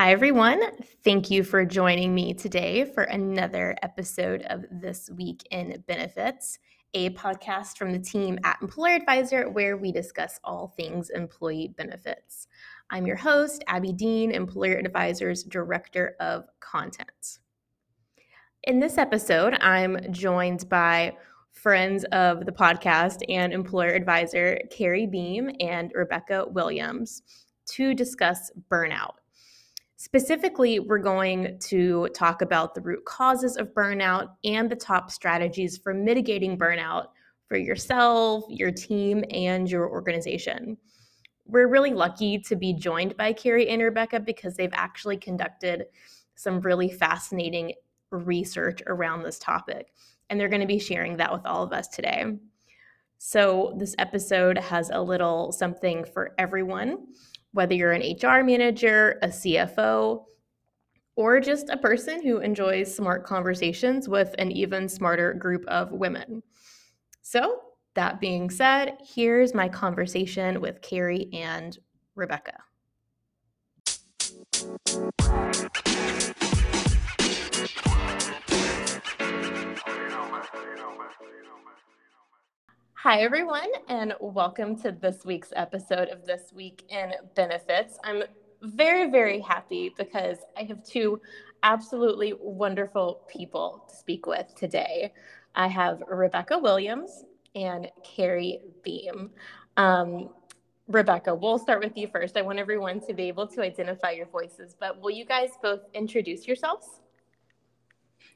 Hi, 0.00 0.12
everyone. 0.12 0.62
Thank 1.02 1.28
you 1.28 1.42
for 1.42 1.64
joining 1.64 2.14
me 2.14 2.32
today 2.32 2.84
for 2.84 3.02
another 3.02 3.74
episode 3.82 4.42
of 4.42 4.64
This 4.70 5.10
Week 5.10 5.42
in 5.50 5.82
Benefits, 5.88 6.60
a 6.94 7.10
podcast 7.14 7.76
from 7.76 7.90
the 7.90 7.98
team 7.98 8.38
at 8.44 8.60
Mployer 8.60 8.94
Advisor 8.94 9.50
where 9.50 9.76
we 9.76 9.90
discuss 9.90 10.38
all 10.44 10.68
things 10.68 11.10
employee 11.10 11.74
benefits. 11.76 12.46
I'm 12.90 13.08
your 13.08 13.16
host, 13.16 13.64
Abbey 13.66 13.92
Dean, 13.92 14.30
Mployer 14.30 14.78
Advisor's 14.78 15.42
Director 15.42 16.14
of 16.20 16.44
Content. 16.60 17.40
In 18.62 18.78
this 18.78 18.98
episode, 18.98 19.54
I'm 19.60 19.98
joined 20.12 20.68
by 20.68 21.16
friends 21.50 22.04
of 22.12 22.46
the 22.46 22.52
podcast 22.52 23.22
and 23.28 23.52
Mployer 23.52 23.96
Advisor 23.96 24.60
Kari 24.70 25.08
Beam 25.08 25.50
and 25.58 25.90
Rebecca 25.92 26.46
Williams 26.48 27.24
to 27.70 27.94
discuss 27.94 28.52
burnout. 28.70 29.14
Specifically, 30.00 30.78
we're 30.78 30.98
going 30.98 31.58
to 31.58 32.08
talk 32.14 32.40
about 32.40 32.72
the 32.72 32.80
root 32.80 33.04
causes 33.04 33.56
of 33.56 33.74
burnout 33.74 34.28
and 34.44 34.70
the 34.70 34.76
top 34.76 35.10
strategies 35.10 35.76
for 35.76 35.92
mitigating 35.92 36.56
burnout 36.56 37.06
for 37.48 37.56
yourself, 37.56 38.44
your 38.48 38.70
team, 38.70 39.24
and 39.32 39.68
your 39.68 39.90
organization. 39.90 40.76
We're 41.46 41.66
really 41.66 41.94
lucky 41.94 42.38
to 42.38 42.54
be 42.54 42.74
joined 42.74 43.16
by 43.16 43.32
Kari 43.32 43.68
and 43.70 43.82
Rebecca 43.82 44.20
because 44.20 44.54
they've 44.54 44.70
actually 44.72 45.16
conducted 45.16 45.86
some 46.36 46.60
really 46.60 46.90
fascinating 46.90 47.72
research 48.12 48.80
around 48.86 49.24
this 49.24 49.40
topic, 49.40 49.88
and 50.30 50.38
they're 50.38 50.48
going 50.48 50.60
to 50.60 50.66
be 50.68 50.78
sharing 50.78 51.16
that 51.16 51.32
with 51.32 51.44
all 51.44 51.64
of 51.64 51.72
us 51.72 51.88
today. 51.88 52.24
So, 53.18 53.74
this 53.76 53.96
episode 53.98 54.58
has 54.58 54.90
a 54.90 55.02
little 55.02 55.50
something 55.50 56.04
for 56.04 56.36
everyone 56.38 57.08
whether 57.58 57.74
you're 57.74 57.90
an 57.90 58.02
HR 58.02 58.44
manager, 58.44 59.18
a 59.20 59.26
CFO, 59.26 60.22
or 61.16 61.40
just 61.40 61.70
a 61.70 61.76
person 61.76 62.22
who 62.22 62.38
enjoys 62.38 62.94
smart 62.94 63.24
conversations 63.24 64.08
with 64.08 64.32
an 64.38 64.52
even 64.52 64.88
smarter 64.88 65.34
group 65.34 65.64
of 65.66 65.90
women. 65.90 66.40
So, 67.22 67.58
that 67.96 68.20
being 68.20 68.48
said, 68.48 68.98
here's 69.04 69.54
my 69.54 69.68
conversation 69.68 70.60
with 70.60 70.80
Kari 70.82 71.28
and 71.32 71.76
Rebecca. 72.14 72.60
Hi, 83.02 83.20
everyone, 83.20 83.68
and 83.86 84.12
welcome 84.18 84.74
to 84.82 84.90
this 84.90 85.24
week's 85.24 85.52
episode 85.54 86.08
of 86.08 86.26
This 86.26 86.52
Week 86.52 86.82
in 86.88 87.12
Benefits. 87.36 87.96
I'm 88.02 88.24
very, 88.60 89.08
very 89.08 89.38
happy 89.38 89.94
because 89.96 90.38
I 90.56 90.64
have 90.64 90.82
two 90.82 91.20
absolutely 91.62 92.34
wonderful 92.40 93.20
people 93.28 93.84
to 93.88 93.94
speak 93.94 94.26
with 94.26 94.52
today. 94.56 95.12
I 95.54 95.68
have 95.68 96.02
Rebecca 96.08 96.58
Williams 96.58 97.22
and 97.54 97.88
Kari 98.02 98.62
Beam. 98.82 99.30
Um, 99.76 100.30
Rebecca, 100.88 101.32
we'll 101.32 101.60
start 101.60 101.78
with 101.78 101.96
you 101.96 102.08
first. 102.08 102.36
I 102.36 102.42
want 102.42 102.58
everyone 102.58 102.98
to 103.06 103.14
be 103.14 103.28
able 103.28 103.46
to 103.46 103.62
identify 103.62 104.10
your 104.10 104.26
voices, 104.26 104.74
but 104.78 105.00
will 105.00 105.12
you 105.12 105.24
guys 105.24 105.50
both 105.62 105.82
introduce 105.94 106.48
yourselves? 106.48 107.00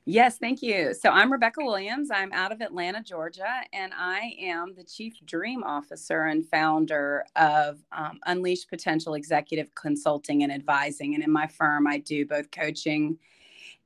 Yes, 0.05 0.37
thank 0.39 0.63
you. 0.63 0.95
So 0.95 1.11
I'm 1.11 1.31
Rebecca 1.31 1.65
Williams. 1.65 2.11
I'm 2.11 2.33
out 2.33 2.51
of 2.51 2.61
Atlanta, 2.61 3.05
Georgia, 3.05 3.63
and 3.73 3.93
I 3.97 4.35
am 4.41 4.75
the 4.75 4.83
Chief 4.83 5.15
Dream 5.25 5.63
Officer 5.63 6.25
and 6.25 6.45
founder 6.45 7.25
of 7.37 7.79
um, 7.93 8.19
Unleash 8.27 8.67
Potential 8.67 9.15
Executive 9.15 9.73
Consulting 9.77 10.43
and 10.43 10.51
Advising. 10.51 11.15
And 11.15 11.23
in 11.23 11.31
my 11.31 11.47
firm, 11.47 11.87
I 11.87 11.99
do 11.99 12.27
both 12.27 12.51
coaching 12.51 13.17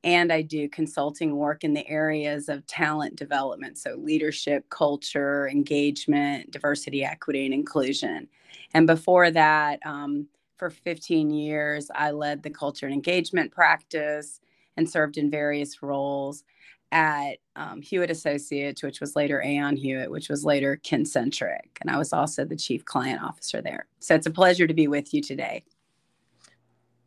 and 0.03 0.33
I 0.33 0.41
do 0.41 0.67
consulting 0.69 1.35
work 1.35 1.63
in 1.63 1.73
the 1.73 1.87
areas 1.87 2.49
of 2.49 2.65
talent 2.65 3.15
development. 3.15 3.77
So 3.77 3.95
leadership, 3.95 4.67
culture, 4.71 5.47
engagement, 5.47 6.49
diversity, 6.49 7.03
equity, 7.03 7.45
and 7.45 7.53
inclusion. 7.53 8.27
And 8.73 8.87
before 8.87 9.29
that, 9.31 9.85
um, 9.85 10.27
for 10.57 10.71
15 10.71 11.29
years, 11.29 11.91
I 11.93 12.09
led 12.09 12.41
the 12.41 12.49
culture 12.49 12.87
and 12.87 12.95
engagement 12.95 13.51
practice 13.51 14.39
and 14.77 14.89
served 14.89 15.17
in 15.17 15.29
various 15.29 15.83
roles 15.83 16.43
at 16.91 17.37
um, 17.55 17.81
Hewitt 17.81 18.09
Associates, 18.09 18.81
which 18.81 19.01
was 19.01 19.15
later 19.15 19.41
Aon 19.43 19.75
Hewitt, 19.75 20.09
which 20.09 20.29
was 20.29 20.45
later 20.45 20.79
Kincentric. 20.83 21.77
And 21.81 21.89
I 21.89 21.97
was 21.97 22.13
also 22.13 22.45
the 22.45 22.55
chief 22.55 22.85
client 22.85 23.21
officer 23.21 23.61
there. 23.61 23.87
So 23.99 24.15
it's 24.15 24.27
a 24.27 24.31
pleasure 24.31 24.67
to 24.67 24.73
be 24.73 24.87
with 24.87 25.13
you 25.13 25.21
today. 25.21 25.65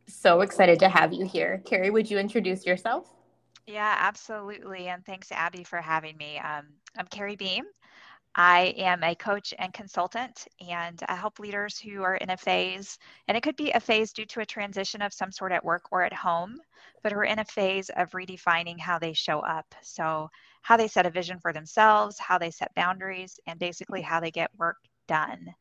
So 0.06 0.42
excited 0.42 0.78
to 0.80 0.88
have 0.88 1.12
you 1.12 1.24
here. 1.24 1.62
Kari, 1.64 1.90
would 1.90 2.10
you 2.10 2.18
introduce 2.18 2.66
yourself? 2.66 3.10
Yeah, 3.66 3.94
absolutely. 3.98 4.88
And 4.88 5.04
thanks, 5.06 5.30
Abbey, 5.30 5.64
for 5.64 5.80
having 5.80 6.16
me. 6.16 6.38
Um, 6.38 6.66
I'm 6.98 7.06
Kari 7.06 7.36
Beam. 7.36 7.64
I 8.34 8.74
am 8.76 9.02
a 9.02 9.14
coach 9.14 9.52
and 9.58 9.72
consultant, 9.72 10.46
and 10.60 11.02
I 11.08 11.16
help 11.16 11.38
leaders 11.40 11.78
who 11.78 12.02
are 12.02 12.16
in 12.16 12.30
a 12.30 12.36
phase, 12.36 12.98
and 13.26 13.36
it 13.36 13.42
could 13.42 13.56
be 13.56 13.72
a 13.72 13.80
phase 13.80 14.12
due 14.12 14.26
to 14.26 14.40
a 14.40 14.46
transition 14.46 15.02
of 15.02 15.12
some 15.12 15.32
sort 15.32 15.52
at 15.52 15.64
work 15.64 15.86
or 15.90 16.02
at 16.04 16.12
home, 16.12 16.60
but 17.02 17.12
who 17.12 17.18
are 17.18 17.24
in 17.24 17.40
a 17.40 17.44
phase 17.44 17.90
of 17.90 18.10
redefining 18.12 18.78
how 18.78 18.98
they 18.98 19.12
show 19.12 19.40
up. 19.40 19.74
So, 19.82 20.30
how 20.62 20.76
they 20.76 20.86
set 20.88 21.06
a 21.06 21.10
vision 21.10 21.40
for 21.40 21.52
themselves, 21.52 22.18
how 22.18 22.38
they 22.38 22.50
set 22.52 22.74
boundaries, 22.74 23.40
and 23.46 23.58
basically 23.58 24.02
how 24.02 24.20
they 24.20 24.30
get 24.30 24.50
work 24.56 24.76
done. 25.08 25.54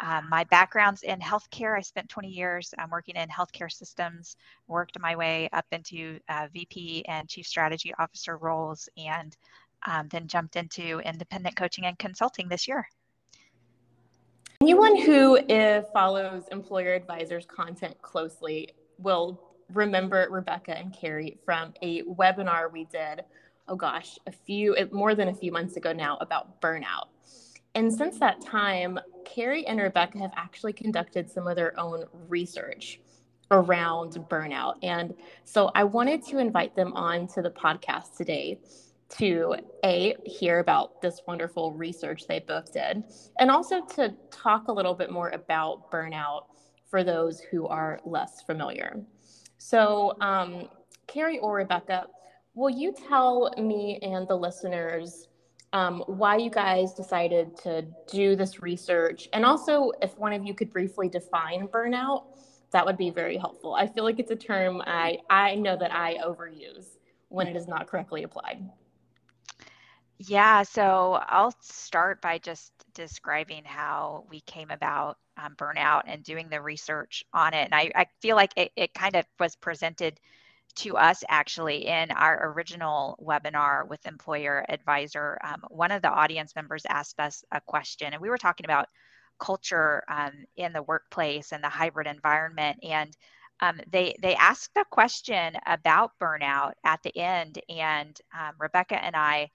Um, 0.00 0.28
my 0.28 0.44
background's 0.44 1.02
in 1.02 1.20
healthcare. 1.20 1.76
I 1.76 1.80
spent 1.80 2.08
20 2.08 2.28
years 2.28 2.74
um, 2.78 2.90
working 2.90 3.16
in 3.16 3.28
healthcare 3.28 3.72
systems, 3.72 4.36
worked 4.68 4.98
my 5.00 5.16
way 5.16 5.48
up 5.52 5.66
into 5.72 6.18
uh, 6.28 6.48
VP 6.52 7.04
and 7.06 7.28
Chief 7.28 7.46
Strategy 7.46 7.92
Officer 7.98 8.36
roles, 8.36 8.88
and 8.96 9.36
um, 9.84 10.08
then 10.08 10.26
jumped 10.26 10.56
into 10.56 11.00
independent 11.00 11.56
coaching 11.56 11.84
and 11.84 11.98
consulting 11.98 12.48
this 12.48 12.66
year. 12.68 12.86
Anyone 14.60 15.00
who 15.00 15.38
follows 15.92 16.44
Mployer 16.50 16.96
Advisors 16.96 17.44
content 17.46 18.00
closely 18.00 18.70
will 18.98 19.40
remember 19.72 20.26
Rebecca 20.30 20.76
and 20.76 20.94
Kari 20.94 21.38
from 21.44 21.74
a 21.82 22.02
webinar 22.02 22.72
we 22.72 22.84
did, 22.84 23.22
oh 23.68 23.76
gosh, 23.76 24.18
a 24.26 24.32
few, 24.32 24.76
more 24.92 25.14
than 25.14 25.28
a 25.28 25.34
few 25.34 25.52
months 25.52 25.76
ago 25.76 25.92
now 25.92 26.16
about 26.18 26.60
burnout. 26.60 27.08
And 27.74 27.92
since 27.92 28.18
that 28.20 28.40
time, 28.40 28.98
Kari 29.26 29.66
and 29.66 29.78
Rebecca 29.78 30.18
have 30.18 30.32
actually 30.36 30.72
conducted 30.72 31.30
some 31.30 31.46
of 31.46 31.56
their 31.56 31.78
own 31.78 32.04
research 32.28 33.00
around 33.50 34.12
burnout. 34.30 34.76
And 34.82 35.14
so 35.44 35.70
I 35.74 35.84
wanted 35.84 36.24
to 36.26 36.38
invite 36.38 36.74
them 36.74 36.94
on 36.94 37.26
to 37.28 37.42
the 37.42 37.50
podcast 37.50 38.16
today 38.16 38.58
to 39.08 39.54
a 39.84 40.16
hear 40.24 40.58
about 40.58 41.00
this 41.00 41.20
wonderful 41.26 41.72
research 41.72 42.26
they 42.26 42.40
both 42.40 42.72
did 42.72 43.04
and 43.38 43.50
also 43.50 43.84
to 43.84 44.14
talk 44.30 44.68
a 44.68 44.72
little 44.72 44.94
bit 44.94 45.10
more 45.10 45.30
about 45.30 45.90
burnout 45.90 46.46
for 46.88 47.04
those 47.04 47.40
who 47.40 47.66
are 47.66 48.00
less 48.04 48.42
familiar. 48.42 49.00
So 49.58 50.16
um, 50.20 50.68
kari 51.06 51.38
or 51.38 51.54
rebecca 51.54 52.06
will 52.54 52.70
you 52.70 52.92
tell 53.08 53.52
me 53.58 53.98
and 54.02 54.26
the 54.26 54.36
listeners 54.36 55.28
um, 55.72 56.02
why 56.06 56.36
you 56.36 56.50
guys 56.50 56.94
decided 56.94 57.56
to 57.58 57.86
do 58.10 58.34
this 58.34 58.62
research? 58.62 59.28
And 59.32 59.44
also 59.44 59.92
if 60.00 60.16
one 60.18 60.32
of 60.32 60.44
you 60.44 60.54
could 60.54 60.72
briefly 60.72 61.08
define 61.08 61.68
burnout 61.68 62.24
that 62.72 62.84
would 62.84 62.96
be 62.96 63.10
very 63.10 63.36
helpful. 63.36 63.74
I 63.74 63.86
feel 63.86 64.04
like 64.04 64.18
it's 64.18 64.30
a 64.32 64.36
term 64.36 64.82
i 64.84 65.18
i 65.30 65.54
know 65.54 65.76
that 65.76 65.92
i 65.94 66.16
overuse 66.24 66.96
when 67.28 67.46
it 67.46 67.56
is 67.56 67.66
not 67.66 67.86
correctly 67.86 68.22
applied 68.22 68.68
yeah, 70.18 70.62
so 70.62 71.20
I'll 71.26 71.54
start 71.60 72.22
by 72.22 72.38
just 72.38 72.72
describing 72.94 73.64
how 73.64 74.24
we 74.30 74.40
came 74.40 74.70
about 74.70 75.18
um, 75.36 75.54
burnout 75.56 76.02
and 76.06 76.22
doing 76.24 76.48
the 76.48 76.60
research 76.62 77.24
on 77.34 77.52
it. 77.52 77.64
And 77.64 77.74
I, 77.74 77.90
I 77.94 78.06
feel 78.22 78.36
like 78.36 78.52
it, 78.56 78.72
it 78.76 78.94
kind 78.94 79.14
of 79.16 79.26
was 79.38 79.56
presented 79.56 80.18
to 80.76 80.96
us 80.96 81.22
actually 81.28 81.86
in 81.86 82.10
our 82.12 82.52
original 82.52 83.18
webinar 83.22 83.86
with 83.88 84.02
Mployer 84.04 84.64
Advisor. 84.68 85.38
Um, 85.44 85.62
one 85.68 85.92
of 85.92 86.02
the 86.02 86.10
audience 86.10 86.54
members 86.56 86.86
asked 86.88 87.20
us 87.20 87.44
a 87.52 87.60
question, 87.60 88.12
and 88.12 88.22
we 88.22 88.30
were 88.30 88.38
talking 88.38 88.66
about 88.66 88.88
culture 89.38 90.02
um, 90.08 90.32
in 90.56 90.72
the 90.72 90.82
workplace 90.82 91.52
and 91.52 91.62
the 91.62 91.68
hybrid 91.68 92.06
environment. 92.06 92.78
And 92.82 93.14
um, 93.60 93.80
they 93.90 94.16
they 94.22 94.34
asked 94.34 94.72
a 94.76 94.84
question 94.90 95.56
about 95.66 96.12
burnout 96.20 96.72
at 96.84 97.02
the 97.02 97.16
end, 97.18 97.58
and 97.68 98.18
um, 98.38 98.54
Rebecca 98.58 99.02
and 99.02 99.16
I 99.16 99.50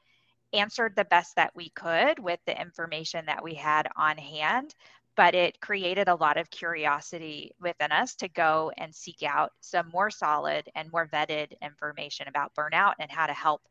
answered 0.53 0.95
the 0.95 1.06
best 1.06 1.36
that 1.36 1.51
we 1.56 1.69
could 1.69 2.19
with 2.19 2.39
the 2.45 2.59
information 2.59 3.25
that 3.25 3.44
we 3.44 3.53
had 3.53 3.88
on 3.95 4.18
hand 4.18 4.75
but 5.15 5.36
it 5.36 5.59
created 5.59 6.07
a 6.07 6.15
lot 6.15 6.38
of 6.38 6.50
curiosity 6.50 7.51
within 7.59 7.92
us 7.92 8.15
to 8.15 8.30
go 8.30 8.71
and 8.77 8.95
seek 8.95 9.24
out 9.24 9.51
some 9.59 9.89
more 9.89 10.09
solid 10.09 10.69
and 10.75 10.92
more 10.92 11.07
vetted 11.07 11.53
information 11.62 12.27
about 12.27 12.53
burnout 12.56 12.94
and 13.00 13.12
how 13.12 13.27
to 13.27 13.33
help 13.33 13.62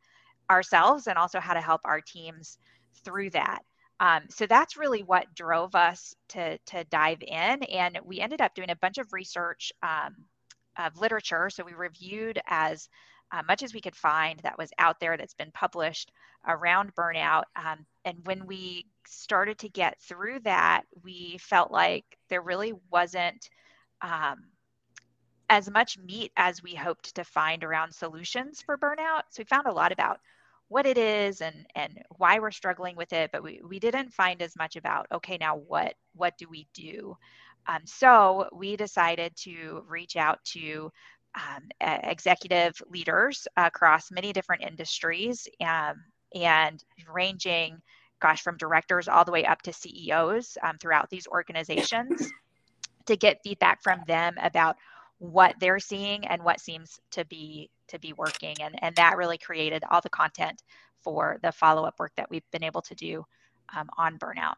ourselves 0.50 1.06
and 1.06 1.16
also 1.16 1.40
how 1.40 1.54
to 1.54 1.60
help 1.60 1.80
our 1.84 2.00
teams 2.00 2.58
through 3.04 3.30
that. 3.30 3.60
Um, 4.00 4.22
so 4.28 4.46
that's 4.46 4.76
really 4.76 5.02
what 5.02 5.34
drove 5.34 5.74
us 5.74 6.14
to, 6.30 6.58
to 6.66 6.84
dive 6.84 7.22
in. 7.22 7.62
And 7.64 7.98
we 8.04 8.20
ended 8.20 8.40
up 8.40 8.54
doing 8.54 8.70
a 8.70 8.76
bunch 8.76 8.98
of 8.98 9.12
research 9.12 9.72
um, 9.82 10.14
of 10.78 10.98
literature. 10.98 11.50
So 11.50 11.64
we 11.64 11.74
reviewed 11.74 12.40
as 12.46 12.88
uh, 13.32 13.42
much 13.46 13.62
as 13.62 13.74
we 13.74 13.80
could 13.80 13.96
find 13.96 14.40
that 14.40 14.58
was 14.58 14.70
out 14.78 15.00
there 15.00 15.16
that's 15.16 15.34
been 15.34 15.52
published 15.52 16.12
around 16.46 16.94
burnout. 16.94 17.44
Um, 17.56 17.86
and 18.04 18.18
when 18.24 18.46
we 18.46 18.86
started 19.06 19.58
to 19.58 19.68
get 19.68 20.00
through 20.00 20.40
that, 20.40 20.82
we 21.02 21.38
felt 21.40 21.70
like 21.70 22.04
there 22.28 22.42
really 22.42 22.72
wasn't 22.90 23.48
um, 24.02 24.44
as 25.48 25.70
much 25.70 25.98
meat 25.98 26.32
as 26.36 26.62
we 26.62 26.74
hoped 26.74 27.14
to 27.14 27.24
find 27.24 27.64
around 27.64 27.92
solutions 27.92 28.62
for 28.62 28.78
burnout. 28.78 29.22
So 29.30 29.40
we 29.40 29.44
found 29.44 29.66
a 29.66 29.72
lot 29.72 29.92
about 29.92 30.20
what 30.70 30.86
it 30.86 30.96
is 30.96 31.40
and 31.40 31.66
and 31.74 32.00
why 32.16 32.38
we're 32.38 32.52
struggling 32.52 32.94
with 32.94 33.12
it 33.12 33.30
but 33.32 33.42
we, 33.42 33.60
we 33.68 33.80
didn't 33.80 34.12
find 34.14 34.40
as 34.40 34.56
much 34.56 34.76
about 34.76 35.04
okay 35.12 35.36
now 35.38 35.56
what 35.56 35.94
what 36.14 36.38
do 36.38 36.48
we 36.48 36.66
do 36.72 37.16
um, 37.66 37.80
so 37.84 38.48
we 38.52 38.76
decided 38.76 39.36
to 39.36 39.84
reach 39.88 40.16
out 40.16 40.38
to 40.44 40.90
um, 41.34 41.68
executive 41.80 42.80
leaders 42.90 43.46
across 43.56 44.10
many 44.10 44.32
different 44.32 44.62
industries 44.62 45.48
um, 45.60 45.94
and 46.34 46.84
ranging, 47.12 47.80
gosh, 48.20 48.42
from 48.42 48.56
directors 48.56 49.08
all 49.08 49.24
the 49.24 49.32
way 49.32 49.44
up 49.44 49.62
to 49.62 49.72
CEOs 49.72 50.58
um, 50.62 50.78
throughout 50.78 51.08
these 51.10 51.26
organizations 51.28 52.30
to 53.06 53.16
get 53.16 53.42
feedback 53.42 53.82
from 53.82 54.00
them 54.06 54.34
about 54.42 54.76
what 55.18 55.54
they're 55.60 55.78
seeing 55.78 56.26
and 56.26 56.42
what 56.42 56.60
seems 56.60 56.98
to 57.10 57.24
be 57.26 57.70
to 57.88 57.98
be 57.98 58.12
working. 58.14 58.56
And 58.60 58.82
and 58.82 58.96
that 58.96 59.16
really 59.16 59.38
created 59.38 59.84
all 59.90 60.00
the 60.00 60.10
content 60.10 60.62
for 61.02 61.38
the 61.42 61.52
follow-up 61.52 61.98
work 61.98 62.12
that 62.16 62.30
we've 62.30 62.48
been 62.50 62.64
able 62.64 62.82
to 62.82 62.94
do 62.94 63.24
um, 63.74 63.88
on 63.96 64.18
burnout. 64.18 64.54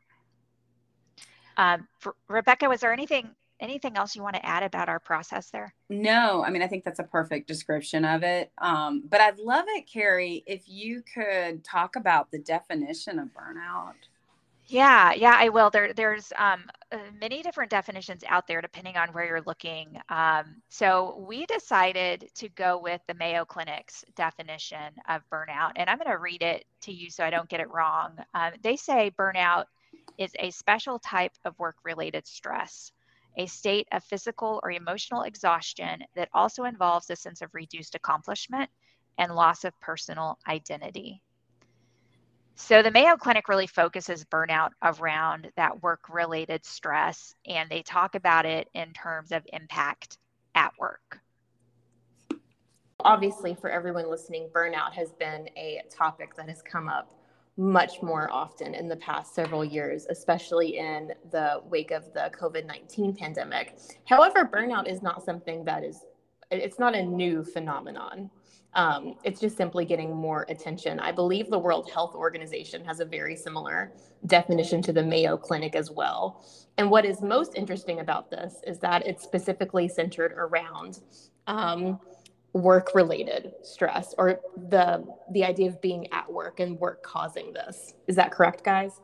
Um, 1.57 1.87
rebecca 2.29 2.69
was 2.69 2.81
there 2.81 2.93
anything 2.93 3.31
anything 3.63 3.97
else 3.97 4.15
you 4.15 4.23
want 4.23 4.37
to 4.37 4.45
add 4.45 4.63
about 4.63 4.89
our 4.89 4.99
process 4.99 5.51
there? 5.51 5.73
No, 5.89 6.45
I 6.45 6.51
mean, 6.51 6.63
I 6.63 6.67
think 6.67 6.85
that's 6.85 6.99
a 6.99 7.05
perfect 7.05 7.47
description 7.47 8.05
of 8.05 8.23
it. 8.23 8.51
Um, 8.59 9.05
but 9.09 9.21
I'd 9.21 9.39
love 9.39 9.65
it, 9.69 9.87
Kari, 9.87 10.43
if 10.47 10.65
you 10.67 11.03
could 11.15 11.65
talk 11.65 11.97
about 11.97 12.31
the 12.31 12.39
definition 12.39 13.19
of 13.19 13.29
burnout. 13.29 13.95
Yeah, 14.67 15.13
yeah, 15.13 15.35
I 15.37 15.49
will. 15.49 15.71
There, 15.71 15.93
there's 15.93 16.33
um, 16.37 16.65
uh, 16.93 16.99
many 17.21 17.43
different 17.43 17.71
definitions 17.71 18.23
out 18.29 18.47
there 18.47 18.61
depending 18.61 18.97
on 18.97 19.09
where 19.09 19.27
you're 19.27 19.43
looking. 19.43 19.99
Um, 20.09 20.57
so 20.69 21.25
we 21.29 21.47
decided 21.47 22.31
to 22.37 22.49
go 22.51 22.79
with 22.79 23.01
the 23.07 23.15
Mayo 23.15 23.45
Clinic's 23.45 24.05
definition 24.15 24.95
of 25.09 25.23
burnout, 25.31 25.73
and 25.77 25.91
I'm 25.91 25.99
going 25.99 26.11
to 26.11 26.19
read 26.19 26.43
it 26.43 26.65
to 26.83 26.93
you 26.93 27.11
so 27.11 27.25
I 27.25 27.31
don't 27.31 27.49
get 27.49 27.61
it 27.61 27.71
wrong. 27.71 28.13
Um, 28.35 28.53
they 28.63 28.77
say 28.77 29.13
burnout 29.19 29.65
is 30.17 30.33
a 30.39 30.51
special 30.51 30.99
type 30.99 31.33
of 31.45 31.59
work-related 31.59 32.27
stress 32.27 32.93
a 33.37 33.47
state 33.47 33.89
of 33.93 34.05
physical 34.05 34.61
or 34.63 34.71
emotional 34.71 35.23
exhaustion 35.23 36.03
that 36.15 36.29
also 36.35 36.65
involves 36.65 37.11
a 37.11 37.17
sense 37.17 37.43
of 37.43 37.55
reduced 37.55 37.95
accomplishment 37.95 38.71
and 39.19 39.35
loss 39.35 39.65
of 39.65 39.79
personal 39.81 40.39
identity. 40.49 41.23
So, 42.55 42.83
the 42.83 42.91
Mayo 42.91 43.17
Clinic 43.17 43.49
really 43.49 43.67
focuses 43.67 44.25
burnout 44.27 44.71
around 44.83 45.51
that 45.57 45.83
work 45.83 46.09
related 46.11 46.65
stress, 46.65 47.35
and 47.47 47.71
they 47.71 47.83
talk 47.83 48.15
about 48.15 48.45
it 48.45 48.69
in 48.75 48.93
terms 48.93 49.33
of 49.33 49.43
impact 49.53 50.19
at 50.55 50.73
work. 50.79 51.19
Obviously, 53.01 53.55
for 53.55 53.71
everyone 53.71 54.09
listening, 54.09 54.49
burnout 54.55 54.93
has 54.93 55.13
been 55.13 55.49
a 55.57 55.83
topic 55.91 56.37
that 56.37 56.49
has 56.49 56.63
come 56.63 56.89
up 56.89 57.11
much 57.57 58.03
more 58.03 58.31
often 58.33 58.75
in 58.75 58.89
the 58.89 58.97
past 58.97 59.35
several 59.35 59.65
years, 59.65 60.07
especially 60.09 60.79
in 60.79 61.13
the 61.31 61.61
wake 61.65 61.91
of 61.91 62.13
the 62.15 62.31
COVID 62.39 62.67
19 62.67 63.15
pandemic. 63.15 63.77
However, 64.07 64.49
burnout 64.51 64.89
is 64.89 65.03
not 65.03 65.23
something 65.25 65.65
that 65.65 65.85
is, 65.85 66.01
it's 66.51 66.79
not 66.79 66.95
a 66.95 67.03
new 67.03 67.45
phenomenon. 67.45 68.31
Um, 68.75 69.17
it's 69.23 69.39
just 69.39 69.59
simply 69.59 69.85
getting 69.85 70.17
more 70.17 70.47
attention. 70.49 70.99
I 70.99 71.13
believe 71.13 71.51
the 71.51 71.59
World 71.59 71.91
Health 71.91 72.15
Organization 72.15 72.83
has 72.87 73.01
a 73.01 73.05
very 73.05 73.37
similar 73.37 73.93
definition 74.27 74.81
to 74.83 74.95
the 74.95 75.03
Mayo 75.03 75.37
Clinic 75.37 75.77
as 75.77 75.91
well. 75.91 76.43
And 76.79 76.91
what 76.91 77.05
is 77.05 77.21
most 77.21 77.55
interesting 77.55 78.01
about 78.01 78.31
this 78.31 78.63
is 78.67 78.79
that 78.79 79.07
it's 79.07 79.23
specifically 79.23 79.89
centered 79.89 80.33
around 80.33 81.01
um, 81.47 82.01
work 82.53 82.95
related 82.95 83.53
stress 83.63 84.15
or 84.19 84.41
the 84.69 85.05
the 85.33 85.45
idea 85.45 85.69
of 85.69 85.81
being 85.81 86.13
at 86.13 86.31
work 86.31 86.61
and 86.61 86.79
work 86.79 87.03
causing 87.03 87.53
this. 87.53 87.95
Is 88.07 88.17
that 88.17 88.31
correct 88.31 88.63
guys? 88.63 89.01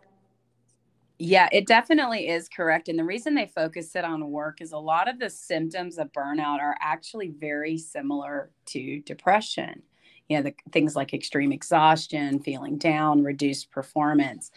Yeah 1.19 1.49
it 1.51 1.67
definitely 1.67 2.29
is 2.29 2.49
correct. 2.49 2.89
And 2.89 2.99
the 2.99 3.05
reason 3.05 3.35
they 3.35 3.47
focus 3.47 3.97
it 3.97 4.05
on 4.05 4.31
work 4.31 4.61
is 4.61 4.73
a 4.73 4.79
lot 4.79 5.09
of 5.09 5.19
the 5.19 5.31
symptoms 5.31 5.99
of 5.99 6.13
burnout 6.13 6.61
are 6.61 6.77
actually 6.81 7.31
very 7.31 7.79
similar 7.79 8.51
to 8.67 9.01
depression. 9.01 9.83
You 10.29 10.37
know 10.37 10.43
the 10.43 10.55
things 10.73 10.95
like 10.95 11.15
extreme 11.15 11.53
exhaustion 11.53 12.41
feeling 12.41 12.77
down 12.77 13.25
reduced 13.25 13.71
performance. 13.71 14.51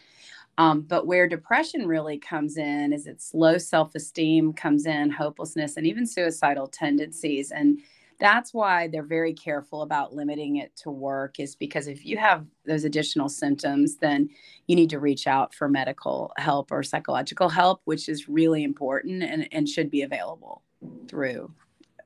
Um, 0.58 0.82
but 0.82 1.08
where 1.08 1.30
depression 1.30 1.88
really 1.88 2.18
comes 2.18 2.58
in 2.58 2.92
is 2.92 3.08
its 3.08 3.34
low 3.34 3.58
self-esteem 3.58 4.52
comes 4.54 4.86
in 4.86 5.10
hopelessness 5.10 5.78
and 5.78 5.88
even 5.88 6.06
suicidal 6.06 6.68
tendencies. 6.68 7.52
And 7.52 7.80
that's 8.22 8.54
why 8.54 8.88
they're 8.88 9.04
very 9.04 9.34
careful 9.34 9.82
about 9.82 10.14
limiting 10.14 10.56
it 10.58 10.74
to 10.78 10.90
work 10.90 11.40
is 11.40 11.56
because 11.56 11.88
if 11.88 12.06
you 12.06 12.18
have 12.18 12.46
those 12.66 12.86
additional 12.86 13.28
symptoms 13.28 13.98
then 13.98 14.30
you 14.68 14.76
need 14.76 14.92
to 14.92 15.00
reach 15.00 15.28
out 15.28 15.54
for 15.54 15.68
medical 15.68 16.32
help 16.38 16.72
or 16.72 16.84
psychological 16.84 17.50
help 17.50 17.82
which 17.84 18.08
is 18.08 18.30
really 18.30 18.64
important 18.64 19.24
and, 19.24 19.50
and 19.52 19.68
should 19.68 19.90
be 19.92 20.04
available 20.04 20.64
through 21.08 21.52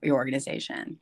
your 0.02 0.16
organization. 0.16 0.98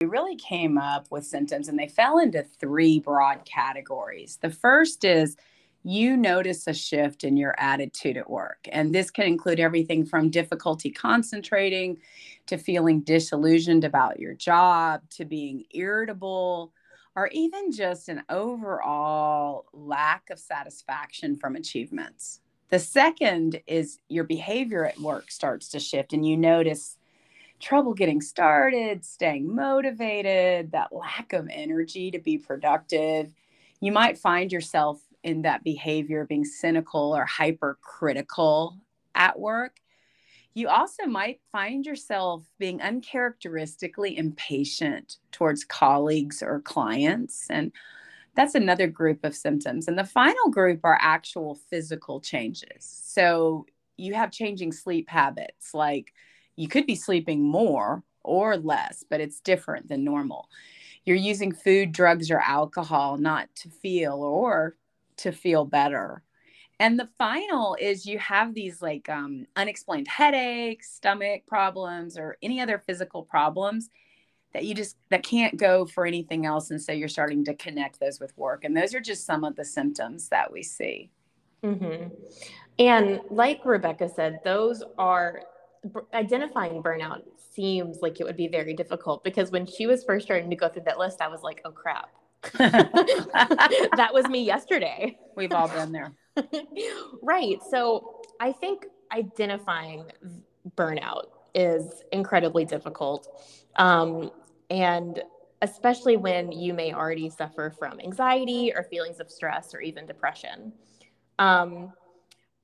We 0.00 0.06
really 0.06 0.36
came 0.36 0.76
up 0.76 1.06
with 1.10 1.24
symptoms 1.24 1.68
and 1.68 1.78
they 1.78 1.88
fell 1.88 2.18
into 2.18 2.42
three 2.42 3.00
broad 3.00 3.44
categories. 3.46 4.38
The 4.42 4.50
first 4.50 5.04
is 5.04 5.36
you 5.86 6.16
notice 6.16 6.66
a 6.66 6.74
shift 6.74 7.22
in 7.22 7.36
your 7.36 7.54
attitude 7.58 8.16
at 8.16 8.28
work. 8.28 8.66
And 8.72 8.92
this 8.92 9.08
can 9.08 9.26
include 9.26 9.60
everything 9.60 10.04
from 10.04 10.30
difficulty 10.30 10.90
concentrating 10.90 11.98
to 12.46 12.58
feeling 12.58 13.02
disillusioned 13.02 13.84
about 13.84 14.18
your 14.18 14.34
job 14.34 15.02
to 15.10 15.24
being 15.24 15.64
irritable 15.70 16.72
or 17.14 17.28
even 17.28 17.70
just 17.70 18.08
an 18.08 18.24
overall 18.28 19.66
lack 19.72 20.28
of 20.30 20.40
satisfaction 20.40 21.36
from 21.36 21.54
achievements. 21.54 22.40
The 22.68 22.80
second 22.80 23.60
is 23.68 24.00
your 24.08 24.24
behavior 24.24 24.84
at 24.84 24.98
work 24.98 25.30
starts 25.30 25.68
to 25.68 25.78
shift 25.78 26.12
and 26.12 26.26
you 26.26 26.36
notice 26.36 26.98
trouble 27.60 27.94
getting 27.94 28.20
started, 28.20 29.04
staying 29.04 29.54
motivated, 29.54 30.72
that 30.72 30.92
lack 30.92 31.32
of 31.32 31.48
energy 31.48 32.10
to 32.10 32.18
be 32.18 32.38
productive. 32.38 33.30
You 33.80 33.92
might 33.92 34.18
find 34.18 34.50
yourself 34.50 35.00
in 35.26 35.42
that 35.42 35.64
behavior 35.64 36.24
being 36.24 36.44
cynical 36.44 37.14
or 37.14 37.26
hypercritical 37.26 38.78
at 39.14 39.38
work. 39.38 39.80
You 40.54 40.68
also 40.68 41.04
might 41.04 41.40
find 41.52 41.84
yourself 41.84 42.44
being 42.58 42.80
uncharacteristically 42.80 44.16
impatient 44.16 45.16
towards 45.32 45.64
colleagues 45.64 46.42
or 46.42 46.60
clients 46.60 47.46
and 47.50 47.72
that's 48.36 48.54
another 48.54 48.86
group 48.86 49.24
of 49.24 49.34
symptoms. 49.34 49.88
And 49.88 49.98
the 49.98 50.04
final 50.04 50.50
group 50.50 50.80
are 50.84 50.98
actual 51.00 51.54
physical 51.70 52.20
changes. 52.20 52.80
So 52.80 53.64
you 53.96 54.12
have 54.12 54.30
changing 54.30 54.72
sleep 54.72 55.08
habits 55.08 55.72
like 55.74 56.12
you 56.54 56.68
could 56.68 56.86
be 56.86 56.94
sleeping 56.94 57.42
more 57.42 58.04
or 58.22 58.56
less 58.56 59.04
but 59.10 59.20
it's 59.20 59.40
different 59.40 59.88
than 59.88 60.04
normal. 60.04 60.48
You're 61.04 61.16
using 61.16 61.52
food 61.52 61.92
drugs 61.92 62.30
or 62.30 62.40
alcohol 62.40 63.16
not 63.16 63.48
to 63.56 63.70
feel 63.70 64.22
or 64.22 64.76
to 65.18 65.32
feel 65.32 65.64
better. 65.64 66.22
And 66.78 66.98
the 66.98 67.08
final 67.18 67.76
is 67.80 68.04
you 68.04 68.18
have 68.18 68.54
these 68.54 68.82
like 68.82 69.08
um, 69.08 69.46
unexplained 69.56 70.08
headaches, 70.08 70.92
stomach 70.92 71.46
problems, 71.46 72.18
or 72.18 72.36
any 72.42 72.60
other 72.60 72.82
physical 72.86 73.22
problems 73.22 73.88
that 74.52 74.64
you 74.64 74.74
just 74.74 74.96
that 75.10 75.22
can't 75.22 75.56
go 75.56 75.86
for 75.86 76.06
anything 76.06 76.44
else. 76.44 76.70
And 76.70 76.80
so 76.80 76.92
you're 76.92 77.08
starting 77.08 77.44
to 77.46 77.54
connect 77.54 77.98
those 77.98 78.20
with 78.20 78.36
work. 78.36 78.64
And 78.64 78.76
those 78.76 78.94
are 78.94 79.00
just 79.00 79.24
some 79.24 79.42
of 79.42 79.56
the 79.56 79.64
symptoms 79.64 80.28
that 80.28 80.52
we 80.52 80.62
see. 80.62 81.10
Mm-hmm. 81.62 82.08
And 82.78 83.20
like 83.30 83.64
Rebecca 83.64 84.08
said, 84.08 84.40
those 84.44 84.82
are 84.98 85.42
identifying 86.12 86.82
burnout 86.82 87.22
seems 87.52 87.98
like 88.02 88.20
it 88.20 88.24
would 88.24 88.36
be 88.36 88.48
very 88.48 88.74
difficult 88.74 89.24
because 89.24 89.50
when 89.50 89.66
she 89.66 89.86
was 89.86 90.04
first 90.04 90.26
starting 90.26 90.50
to 90.50 90.56
go 90.56 90.68
through 90.68 90.82
that 90.82 90.98
list, 90.98 91.22
I 91.22 91.28
was 91.28 91.42
like, 91.42 91.62
oh 91.64 91.70
crap, 91.70 92.10
that 92.58 94.10
was 94.12 94.26
me 94.28 94.44
yesterday. 94.44 95.18
We've 95.36 95.52
all 95.52 95.68
been 95.68 95.92
there. 95.92 96.12
right. 97.22 97.58
So 97.70 98.22
I 98.40 98.52
think 98.52 98.86
identifying 99.12 100.04
burnout 100.76 101.26
is 101.54 102.02
incredibly 102.12 102.64
difficult. 102.64 103.28
Um, 103.76 104.30
and 104.70 105.22
especially 105.62 106.16
when 106.16 106.52
you 106.52 106.74
may 106.74 106.92
already 106.92 107.30
suffer 107.30 107.74
from 107.78 107.98
anxiety 108.00 108.72
or 108.74 108.84
feelings 108.84 109.20
of 109.20 109.30
stress 109.30 109.74
or 109.74 109.80
even 109.80 110.06
depression. 110.06 110.72
Um, 111.38 111.92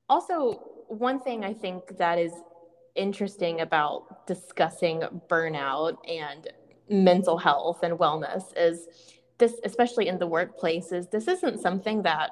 also, 0.09 0.53
one 0.87 1.19
thing 1.19 1.43
I 1.43 1.53
think 1.53 1.97
that 1.97 2.19
is 2.19 2.33
interesting 2.95 3.61
about 3.61 4.27
discussing 4.27 5.01
burnout 5.27 5.97
and 6.07 6.47
mental 6.89 7.37
health 7.37 7.81
and 7.83 7.97
wellness 7.97 8.43
is 8.55 8.87
this 9.37 9.53
especially 9.63 10.07
in 10.07 10.17
the 10.17 10.27
workplace 10.27 10.91
is 10.91 11.07
this 11.07 11.27
isn't 11.27 11.59
something 11.59 12.03
that 12.03 12.31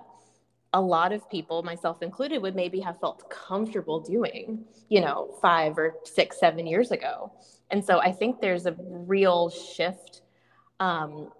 a 0.73 0.81
lot 0.81 1.11
of 1.11 1.29
people 1.29 1.63
myself 1.63 2.01
included 2.01 2.41
would 2.41 2.55
maybe 2.55 2.79
have 2.79 2.99
felt 2.99 3.29
comfortable 3.29 3.99
doing 3.99 4.63
you 4.89 5.01
know 5.01 5.35
five 5.41 5.77
or 5.77 5.95
six 6.03 6.39
seven 6.39 6.65
years 6.65 6.91
ago. 6.91 7.31
And 7.69 7.83
so 7.83 7.99
i 7.99 8.11
think 8.11 8.41
there's 8.41 8.65
a 8.65 8.75
real 8.79 9.49
shift. 9.49 10.21
Um, 10.79 11.31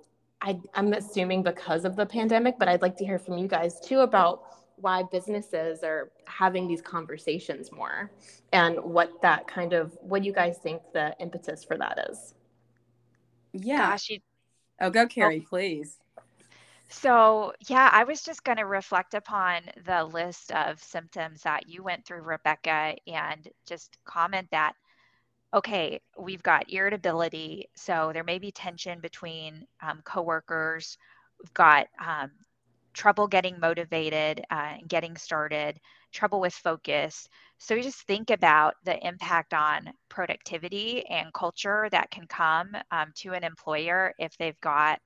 I, 0.43 0.59
i'm 0.73 0.93
assuming 0.93 1.43
because 1.43 1.85
of 1.85 1.95
the 1.95 2.05
pandemic 2.05 2.55
but 2.57 2.67
i'd 2.67 2.81
like 2.81 2.97
to 2.97 3.05
hear 3.05 3.19
from 3.19 3.37
you 3.37 3.47
guys 3.47 3.79
too 3.79 3.99
about 3.99 4.43
why 4.81 5.03
businesses 5.03 5.83
are 5.83 6.11
having 6.25 6.67
these 6.67 6.81
conversations 6.81 7.71
more 7.71 8.11
and 8.51 8.77
what 8.79 9.21
that 9.21 9.47
kind 9.47 9.73
of 9.73 9.97
what 10.01 10.23
you 10.23 10.33
guys 10.33 10.57
think 10.57 10.81
the 10.93 11.15
impetus 11.19 11.63
for 11.63 11.77
that 11.77 12.07
is. 12.09 12.33
Yeah. 13.53 13.91
Gosh, 13.91 14.09
you... 14.09 14.19
oh 14.81 14.89
go 14.89 15.07
kari 15.07 15.41
oh. 15.43 15.49
please 15.49 15.97
so, 16.93 17.53
yeah, 17.69 17.89
I 17.89 18.03
was 18.03 18.21
just 18.21 18.43
going 18.43 18.57
to 18.57 18.65
reflect 18.65 19.13
upon 19.13 19.61
the 19.85 20.03
list 20.03 20.51
of 20.51 20.83
symptoms 20.83 21.43
that 21.43 21.69
you 21.69 21.83
went 21.83 22.05
through, 22.05 22.21
Rebecca, 22.21 22.95
and 23.07 23.47
just 23.65 23.97
comment 24.03 24.49
that, 24.51 24.73
okay, 25.53 26.01
we've 26.19 26.43
got 26.43 26.69
irritability. 26.69 27.69
So, 27.75 28.11
there 28.13 28.25
may 28.25 28.39
be 28.39 28.51
tension 28.51 28.99
between 28.99 29.65
um, 29.81 30.01
coworkers. 30.03 30.97
We've 31.41 31.53
got 31.53 31.87
um, 32.05 32.31
trouble 32.93 33.27
getting 33.27 33.57
motivated 33.57 34.41
uh, 34.51 34.73
and 34.79 34.89
getting 34.89 35.15
started, 35.15 35.79
trouble 36.11 36.41
with 36.41 36.53
focus. 36.53 37.29
So, 37.63 37.75
we 37.75 37.83
just 37.83 38.07
think 38.07 38.31
about 38.31 38.75
the 38.83 38.97
impact 39.07 39.53
on 39.53 39.93
productivity 40.09 41.05
and 41.07 41.31
culture 41.33 41.87
that 41.91 42.09
can 42.09 42.25
come 42.27 42.75
um, 42.91 43.11
to 43.17 43.33
an 43.33 43.43
employer 43.43 44.13
if 44.17 44.35
they've 44.37 44.59
got 44.61 44.99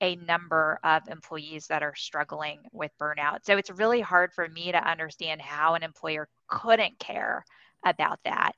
a 0.00 0.16
number 0.16 0.78
of 0.84 1.02
employees 1.08 1.66
that 1.68 1.82
are 1.82 1.94
struggling 1.96 2.60
with 2.72 2.92
burnout. 3.00 3.38
So 3.44 3.56
it's 3.56 3.70
really 3.70 4.00
hard 4.00 4.32
for 4.32 4.48
me 4.48 4.70
to 4.72 4.88
understand 4.88 5.40
how 5.40 5.74
an 5.74 5.82
employer 5.82 6.28
couldn't 6.48 6.98
care 6.98 7.44
about 7.84 8.20
that 8.24 8.52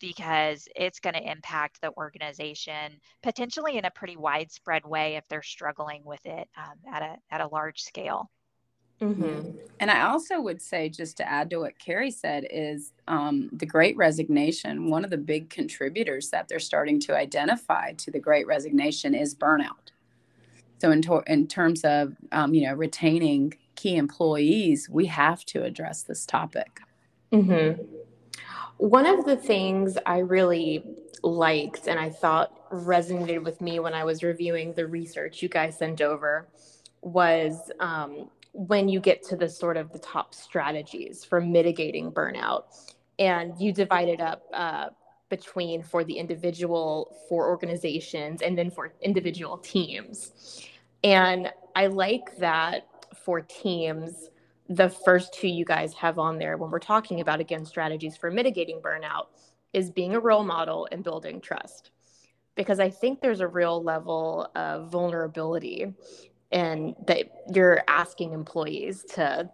because 0.00 0.68
it's 0.74 1.00
going 1.00 1.14
to 1.14 1.30
impact 1.30 1.80
the 1.80 1.92
organization 1.96 3.00
potentially 3.22 3.78
in 3.78 3.84
a 3.84 3.90
pretty 3.90 4.16
widespread 4.16 4.84
way 4.84 5.16
if 5.16 5.28
they're 5.28 5.42
struggling 5.42 6.02
with 6.04 6.24
it 6.26 6.48
um, 6.56 6.92
at 6.92 7.02
a 7.02 7.16
at 7.30 7.40
a 7.40 7.48
large 7.48 7.82
scale. 7.82 8.30
Mm-hmm. 9.00 9.50
And 9.80 9.90
I 9.90 10.08
also 10.08 10.40
would 10.40 10.60
say, 10.60 10.88
just 10.88 11.16
to 11.18 11.28
add 11.28 11.50
to 11.50 11.58
what 11.58 11.78
Kari 11.78 12.10
said, 12.10 12.46
is 12.50 12.92
um, 13.06 13.48
the 13.52 13.66
Great 13.66 13.96
Resignation. 13.96 14.90
One 14.90 15.04
of 15.04 15.10
the 15.10 15.18
big 15.18 15.50
contributors 15.50 16.30
that 16.30 16.48
they're 16.48 16.58
starting 16.58 16.98
to 17.00 17.16
identify 17.16 17.92
to 17.92 18.10
the 18.10 18.18
Great 18.18 18.46
Resignation 18.46 19.14
is 19.14 19.34
burnout. 19.34 19.92
So 20.80 20.90
in, 20.90 21.02
to- 21.02 21.22
in 21.26 21.46
terms 21.46 21.84
of 21.84 22.16
um, 22.32 22.54
you 22.54 22.66
know 22.66 22.74
retaining 22.74 23.54
key 23.76 23.96
employees, 23.96 24.88
we 24.90 25.06
have 25.06 25.44
to 25.46 25.62
address 25.62 26.02
this 26.02 26.26
topic. 26.26 26.80
Mm-hmm. 27.32 27.82
One 28.78 29.06
of 29.06 29.24
the 29.24 29.36
things 29.36 29.96
I 30.06 30.18
really 30.18 30.84
liked 31.22 31.88
and 31.88 31.98
I 31.98 32.10
thought 32.10 32.70
resonated 32.70 33.42
with 33.42 33.60
me 33.60 33.80
when 33.80 33.94
I 33.94 34.04
was 34.04 34.22
reviewing 34.22 34.72
the 34.74 34.86
research 34.86 35.42
you 35.42 35.48
guys 35.48 35.78
sent 35.78 36.00
over 36.00 36.48
was 37.02 37.70
um, 37.80 38.30
when 38.52 38.88
you 38.88 39.00
get 39.00 39.22
to 39.24 39.36
the 39.36 39.48
sort 39.48 39.76
of 39.76 39.92
the 39.92 39.98
top 39.98 40.34
strategies 40.34 41.24
for 41.24 41.40
mitigating 41.40 42.10
burnout, 42.10 42.94
and 43.18 43.58
you 43.60 43.72
divide 43.72 44.08
it 44.08 44.20
up 44.20 44.42
uh, 44.52 44.88
between 45.28 45.82
for 45.82 46.04
the 46.04 46.14
individual, 46.14 47.16
for 47.28 47.48
organizations, 47.48 48.42
and 48.42 48.56
then 48.56 48.70
for 48.70 48.92
individual 49.02 49.58
teams. 49.58 50.66
And 51.04 51.52
I 51.76 51.86
like 51.86 52.36
that 52.38 52.88
for 53.24 53.40
teams, 53.40 54.30
the 54.68 54.88
first 54.88 55.32
two 55.34 55.48
you 55.48 55.64
guys 55.64 55.94
have 55.94 56.18
on 56.18 56.38
there 56.38 56.56
when 56.56 56.70
we're 56.70 56.78
talking 56.78 57.20
about, 57.20 57.40
again, 57.40 57.64
strategies 57.64 58.16
for 58.16 58.30
mitigating 58.30 58.80
burnout 58.80 59.26
is 59.72 59.90
being 59.90 60.14
a 60.14 60.20
role 60.20 60.44
model 60.44 60.88
and 60.90 61.04
building 61.04 61.40
trust. 61.40 61.90
Because 62.54 62.80
I 62.80 62.90
think 62.90 63.20
there's 63.20 63.40
a 63.40 63.46
real 63.46 63.82
level 63.82 64.50
of 64.56 64.90
vulnerability 64.90 65.94
and 66.50 66.94
that 67.06 67.26
you're 67.52 67.82
asking 67.88 68.32
employees 68.32 69.04
to 69.14 69.48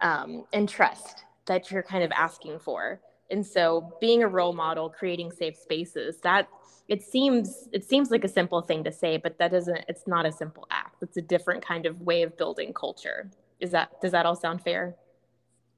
um, 0.00 0.44
and 0.52 0.68
trust 0.68 1.24
that 1.46 1.70
you're 1.70 1.82
kind 1.82 2.04
of 2.04 2.10
asking 2.12 2.58
for 2.58 3.00
and 3.30 3.46
so 3.46 3.96
being 4.00 4.22
a 4.22 4.28
role 4.28 4.52
model 4.52 4.90
creating 4.90 5.30
safe 5.30 5.56
spaces 5.56 6.20
that 6.22 6.48
it 6.88 7.02
seems 7.02 7.68
it 7.72 7.84
seems 7.84 8.10
like 8.10 8.24
a 8.24 8.28
simple 8.28 8.60
thing 8.60 8.82
to 8.82 8.92
say 8.92 9.16
but 9.16 9.38
that 9.38 9.50
doesn't 9.50 9.84
it's 9.88 10.06
not 10.06 10.26
a 10.26 10.32
simple 10.32 10.66
act 10.70 11.02
it's 11.02 11.16
a 11.16 11.22
different 11.22 11.64
kind 11.64 11.86
of 11.86 12.00
way 12.00 12.22
of 12.22 12.36
building 12.36 12.72
culture 12.72 13.30
is 13.60 13.70
that 13.70 13.90
does 14.00 14.12
that 14.12 14.26
all 14.26 14.36
sound 14.36 14.60
fair 14.62 14.96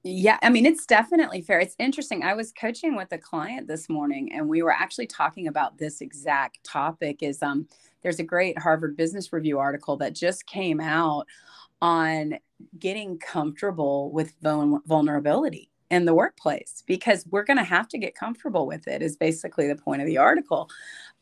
yeah, 0.05 0.39
I 0.43 0.51
mean, 0.51 0.67
it's 0.67 0.85
definitely 0.85 1.43
fair. 1.43 1.61
It's 1.61 1.77
interesting. 1.79 2.25
I 2.25 2.35
was 2.35 2.53
coaching 2.53 2.97
with 2.97 3.13
a 3.13 3.19
client 3.19 3.69
this 3.69 3.89
morning 3.89 4.33
and 4.33 4.49
we 4.49 4.63
were 4.63 4.73
actually 4.73 5.07
talking 5.07 5.47
about 5.47 5.79
this 5.79 6.01
exact 6.01 6.65
topic 6.65 7.23
is 7.23 7.41
um 7.41 7.69
there's 8.03 8.21
a 8.21 8.25
great 8.25 8.59
Harvard 8.59 8.97
Business 8.97 9.33
Review 9.33 9.59
article 9.59 9.97
that 9.99 10.15
just 10.15 10.47
came 10.47 10.81
out 10.81 11.27
on 11.81 12.35
getting 12.79 13.19
comfortable 13.19 14.13
with 14.13 14.35
vulnerability 14.41 15.71
in 15.91 16.05
the 16.07 16.15
workplace 16.15 16.83
because 16.87 17.27
we're 17.31 17.45
going 17.45 17.59
to 17.59 17.65
have 17.65 17.89
to 17.89 17.99
get 17.99 18.15
comfortable 18.15 18.67
with 18.67 18.89
it 18.89 19.03
is 19.03 19.17
basically 19.17 19.69
the 19.69 19.77
point 19.77 20.01
of 20.01 20.07
the 20.07 20.19
article. 20.19 20.71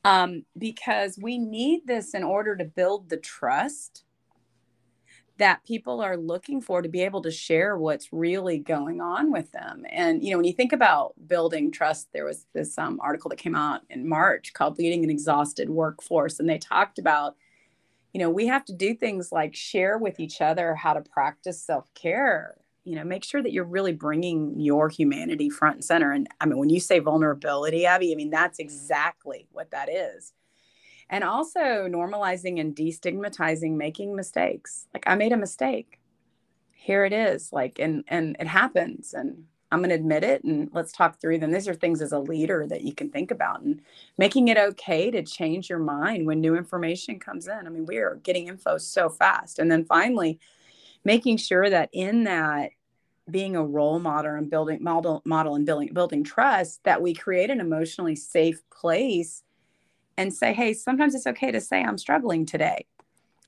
Um, 0.04 0.44
because 0.56 1.18
we 1.20 1.38
need 1.38 1.86
this 1.86 2.14
in 2.14 2.22
order 2.22 2.56
to 2.56 2.64
build 2.64 3.10
the 3.10 3.18
trust 3.18 4.04
that 5.40 5.64
people 5.64 6.02
are 6.02 6.18
looking 6.18 6.60
for 6.60 6.82
to 6.82 6.88
be 6.88 7.02
able 7.02 7.22
to 7.22 7.30
share 7.30 7.76
what's 7.76 8.12
really 8.12 8.58
going 8.58 9.00
on 9.00 9.32
with 9.32 9.50
them. 9.52 9.84
And 9.90 10.22
you 10.22 10.30
know 10.30 10.36
when 10.36 10.46
you 10.46 10.52
think 10.52 10.72
about 10.72 11.14
building 11.26 11.72
trust 11.72 12.08
there 12.12 12.26
was 12.26 12.46
this 12.52 12.78
um, 12.78 13.00
article 13.02 13.30
that 13.30 13.36
came 13.36 13.54
out 13.54 13.80
in 13.88 14.08
march 14.08 14.52
called 14.52 14.78
leading 14.78 15.02
an 15.02 15.10
exhausted 15.10 15.70
workforce 15.70 16.38
and 16.38 16.48
they 16.48 16.58
talked 16.58 16.98
about 16.98 17.36
you 18.12 18.20
know 18.20 18.30
we 18.30 18.46
have 18.46 18.64
to 18.66 18.74
do 18.74 18.94
things 18.94 19.32
like 19.32 19.54
share 19.54 19.96
with 19.98 20.20
each 20.20 20.40
other 20.40 20.74
how 20.74 20.92
to 20.92 21.00
practice 21.00 21.60
self-care. 21.62 22.56
You 22.84 22.96
know 22.96 23.04
make 23.04 23.24
sure 23.24 23.42
that 23.42 23.52
you're 23.52 23.64
really 23.64 23.92
bringing 23.92 24.60
your 24.60 24.88
humanity 24.90 25.48
front 25.48 25.76
and 25.76 25.84
center. 25.84 26.12
And 26.12 26.28
i 26.40 26.46
mean 26.46 26.58
when 26.58 26.70
you 26.70 26.80
say 26.80 26.98
vulnerability 26.98 27.86
abbey 27.86 28.12
i 28.12 28.14
mean 28.14 28.30
that's 28.30 28.58
exactly 28.58 29.48
what 29.52 29.70
that 29.70 29.88
is 29.90 30.32
and 31.10 31.24
also 31.24 31.88
normalizing 31.88 32.60
and 32.60 32.74
destigmatizing 32.74 33.72
making 33.72 34.14
mistakes. 34.16 34.86
Like 34.94 35.04
i 35.06 35.14
made 35.16 35.32
a 35.32 35.36
mistake. 35.36 36.00
Here 36.72 37.04
it 37.04 37.12
is 37.12 37.52
like 37.52 37.78
and 37.78 38.04
and 38.08 38.36
it 38.40 38.46
happens 38.46 39.12
and 39.12 39.44
i'm 39.70 39.80
going 39.80 39.90
to 39.90 39.94
admit 39.94 40.24
it 40.24 40.42
and 40.44 40.70
let's 40.72 40.92
talk 40.92 41.20
through 41.20 41.38
them. 41.38 41.50
These 41.50 41.68
are 41.68 41.74
things 41.74 42.00
as 42.00 42.12
a 42.12 42.18
leader 42.18 42.66
that 42.68 42.82
you 42.82 42.94
can 42.94 43.10
think 43.10 43.30
about 43.30 43.60
and 43.60 43.82
making 44.16 44.48
it 44.48 44.56
okay 44.56 45.10
to 45.10 45.22
change 45.22 45.68
your 45.68 45.80
mind 45.80 46.26
when 46.26 46.40
new 46.40 46.56
information 46.56 47.18
comes 47.18 47.48
in. 47.48 47.66
I 47.66 47.68
mean 47.68 47.86
we 47.86 47.98
are 47.98 48.20
getting 48.22 48.46
info 48.48 48.78
so 48.78 49.10
fast. 49.10 49.58
And 49.58 49.70
then 49.70 49.84
finally 49.84 50.38
making 51.04 51.38
sure 51.38 51.68
that 51.68 51.90
in 51.92 52.24
that 52.24 52.70
being 53.30 53.56
a 53.56 53.64
role 53.64 53.98
model 53.98 54.34
and 54.34 54.48
building 54.48 54.82
model 54.82 55.22
model 55.24 55.54
and 55.54 55.66
building 55.66 55.92
building 55.92 56.24
trust 56.24 56.82
that 56.84 57.02
we 57.02 57.14
create 57.14 57.50
an 57.50 57.60
emotionally 57.60 58.16
safe 58.16 58.62
place 58.70 59.42
and 60.16 60.32
say 60.32 60.52
hey 60.52 60.72
sometimes 60.74 61.14
it's 61.14 61.26
okay 61.26 61.50
to 61.50 61.60
say 61.60 61.82
i'm 61.82 61.98
struggling 61.98 62.44
today 62.44 62.86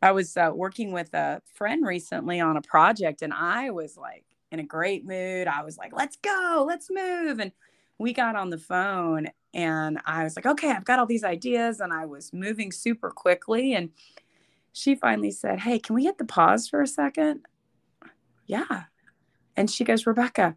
i 0.00 0.12
was 0.12 0.36
uh, 0.36 0.50
working 0.54 0.92
with 0.92 1.12
a 1.14 1.40
friend 1.54 1.86
recently 1.86 2.40
on 2.40 2.56
a 2.56 2.62
project 2.62 3.22
and 3.22 3.32
i 3.32 3.70
was 3.70 3.96
like 3.96 4.24
in 4.50 4.60
a 4.60 4.64
great 4.64 5.04
mood 5.04 5.46
i 5.46 5.62
was 5.62 5.76
like 5.78 5.92
let's 5.94 6.16
go 6.16 6.64
let's 6.66 6.88
move 6.90 7.38
and 7.38 7.52
we 7.98 8.12
got 8.12 8.36
on 8.36 8.50
the 8.50 8.58
phone 8.58 9.28
and 9.54 9.98
i 10.06 10.24
was 10.24 10.36
like 10.36 10.46
okay 10.46 10.70
i've 10.70 10.84
got 10.84 10.98
all 10.98 11.06
these 11.06 11.24
ideas 11.24 11.80
and 11.80 11.92
i 11.92 12.04
was 12.04 12.32
moving 12.32 12.72
super 12.72 13.10
quickly 13.10 13.74
and 13.74 13.90
she 14.72 14.94
finally 14.94 15.30
said, 15.30 15.60
Hey, 15.60 15.78
can 15.78 15.94
we 15.94 16.04
hit 16.04 16.18
the 16.18 16.24
pause 16.24 16.68
for 16.68 16.80
a 16.80 16.86
second? 16.86 17.42
Yeah. 18.46 18.84
And 19.56 19.70
she 19.70 19.84
goes, 19.84 20.06
Rebecca, 20.06 20.56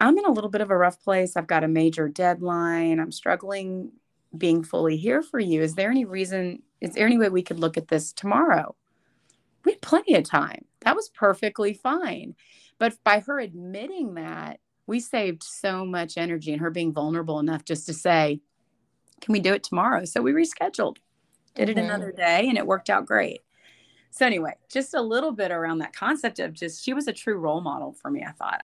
I'm 0.00 0.18
in 0.18 0.24
a 0.24 0.32
little 0.32 0.50
bit 0.50 0.62
of 0.62 0.70
a 0.70 0.76
rough 0.76 1.02
place. 1.02 1.36
I've 1.36 1.46
got 1.46 1.64
a 1.64 1.68
major 1.68 2.08
deadline. 2.08 2.98
I'm 2.98 3.12
struggling 3.12 3.92
being 4.36 4.62
fully 4.62 4.96
here 4.96 5.22
for 5.22 5.38
you. 5.38 5.62
Is 5.62 5.74
there 5.74 5.90
any 5.90 6.04
reason, 6.04 6.62
is 6.80 6.94
there 6.94 7.06
any 7.06 7.18
way 7.18 7.28
we 7.28 7.42
could 7.42 7.60
look 7.60 7.76
at 7.76 7.88
this 7.88 8.12
tomorrow? 8.12 8.74
We 9.64 9.72
had 9.72 9.82
plenty 9.82 10.14
of 10.14 10.24
time. 10.24 10.64
That 10.82 10.96
was 10.96 11.08
perfectly 11.08 11.74
fine. 11.74 12.34
But 12.78 12.96
by 13.04 13.20
her 13.20 13.40
admitting 13.40 14.14
that, 14.14 14.60
we 14.86 15.00
saved 15.00 15.42
so 15.42 15.84
much 15.84 16.16
energy 16.16 16.52
and 16.52 16.60
her 16.60 16.70
being 16.70 16.92
vulnerable 16.92 17.40
enough 17.40 17.64
just 17.64 17.86
to 17.86 17.92
say, 17.92 18.40
Can 19.20 19.32
we 19.32 19.40
do 19.40 19.54
it 19.54 19.64
tomorrow? 19.64 20.04
So 20.04 20.22
we 20.22 20.32
rescheduled 20.32 20.98
did 21.56 21.70
it 21.70 21.76
mm-hmm. 21.76 21.86
another 21.86 22.12
day 22.12 22.46
and 22.48 22.58
it 22.58 22.66
worked 22.66 22.90
out 22.90 23.06
great 23.06 23.40
so 24.10 24.26
anyway 24.26 24.52
just 24.70 24.94
a 24.94 25.00
little 25.00 25.32
bit 25.32 25.50
around 25.50 25.78
that 25.78 25.94
concept 25.94 26.38
of 26.38 26.52
just 26.52 26.84
she 26.84 26.92
was 26.92 27.08
a 27.08 27.12
true 27.12 27.38
role 27.38 27.62
model 27.62 27.92
for 27.92 28.10
me 28.10 28.22
i 28.22 28.32
thought 28.32 28.62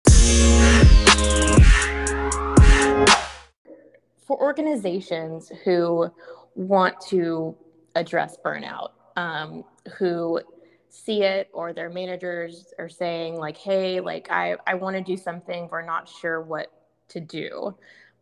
organizations 4.30 5.50
who 5.64 6.10
want 6.54 7.00
to 7.08 7.56
address 7.94 8.36
burnout, 8.44 8.90
um, 9.16 9.64
who 9.98 10.40
see 10.88 11.22
it 11.22 11.48
or 11.52 11.72
their 11.72 11.90
managers 11.90 12.72
are 12.78 12.88
saying 12.88 13.36
like, 13.36 13.56
hey, 13.56 14.00
like 14.00 14.30
I, 14.30 14.56
I 14.66 14.74
want 14.74 14.96
to 14.96 15.02
do 15.02 15.16
something, 15.16 15.68
we're 15.70 15.84
not 15.84 16.08
sure 16.08 16.40
what 16.40 16.70
to 17.08 17.20
do. 17.20 17.74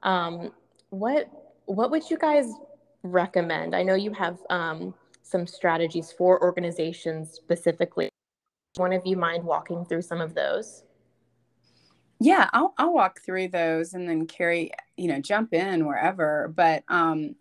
Um, 0.02 0.52
what 0.90 1.28
what 1.66 1.90
would 1.90 2.10
you 2.10 2.18
guys 2.18 2.52
recommend? 3.02 3.76
I 3.76 3.82
know 3.82 3.94
you 3.94 4.12
have 4.12 4.38
um, 4.50 4.94
some 5.22 5.46
strategies 5.46 6.10
for 6.10 6.42
organizations 6.42 7.30
specifically. 7.30 8.08
One 8.76 8.92
of 8.92 9.02
you 9.04 9.16
mind 9.16 9.44
walking 9.44 9.84
through 9.84 10.02
some 10.02 10.20
of 10.20 10.34
those? 10.34 10.82
Yeah, 12.18 12.50
I'll, 12.52 12.74
I'll 12.76 12.92
walk 12.92 13.20
through 13.22 13.48
those 13.48 13.94
and 13.94 14.08
then 14.08 14.26
Kari, 14.26 14.72
you 15.00 15.08
know, 15.08 15.18
jump 15.18 15.54
in 15.54 15.86
wherever. 15.86 16.52
But 16.54 16.84
um, 16.88 17.34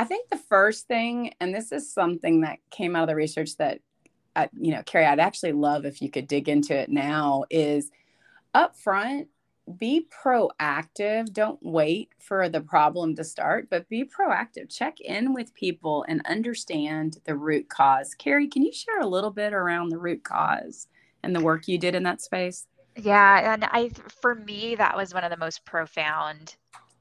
I 0.00 0.04
think 0.04 0.28
the 0.28 0.36
first 0.36 0.88
thing, 0.88 1.32
and 1.40 1.54
this 1.54 1.70
is 1.70 1.92
something 1.92 2.40
that 2.40 2.58
came 2.72 2.96
out 2.96 3.04
of 3.04 3.08
the 3.08 3.14
research 3.14 3.56
that, 3.58 3.80
uh, 4.34 4.48
you 4.58 4.72
know, 4.72 4.82
Kari, 4.82 5.04
I'd 5.04 5.20
actually 5.20 5.52
love 5.52 5.86
if 5.86 6.02
you 6.02 6.10
could 6.10 6.26
dig 6.26 6.48
into 6.48 6.76
it 6.76 6.88
now, 6.90 7.44
is 7.50 7.92
up 8.52 8.76
front, 8.76 9.28
be 9.78 10.08
proactive. 10.10 11.32
Don't 11.32 11.60
wait 11.62 12.10
for 12.18 12.48
the 12.48 12.60
problem 12.60 13.14
to 13.14 13.22
start, 13.22 13.68
but 13.70 13.88
be 13.88 14.04
proactive. 14.04 14.68
Check 14.68 15.00
in 15.00 15.32
with 15.32 15.54
people 15.54 16.04
and 16.08 16.20
understand 16.26 17.18
the 17.26 17.36
root 17.36 17.68
cause. 17.68 18.12
Kari, 18.14 18.48
can 18.48 18.64
you 18.64 18.72
share 18.72 19.00
a 19.00 19.06
little 19.06 19.30
bit 19.30 19.52
around 19.52 19.90
the 19.90 19.98
root 19.98 20.24
cause 20.24 20.88
and 21.22 21.34
the 21.34 21.40
work 21.40 21.68
you 21.68 21.78
did 21.78 21.94
in 21.94 22.02
that 22.02 22.20
space? 22.20 22.66
Yeah, 22.96 23.54
and 23.54 23.64
I 23.64 23.90
for 24.20 24.34
me 24.34 24.74
that 24.74 24.96
was 24.96 25.14
one 25.14 25.24
of 25.24 25.30
the 25.30 25.36
most 25.36 25.64
profound 25.64 26.56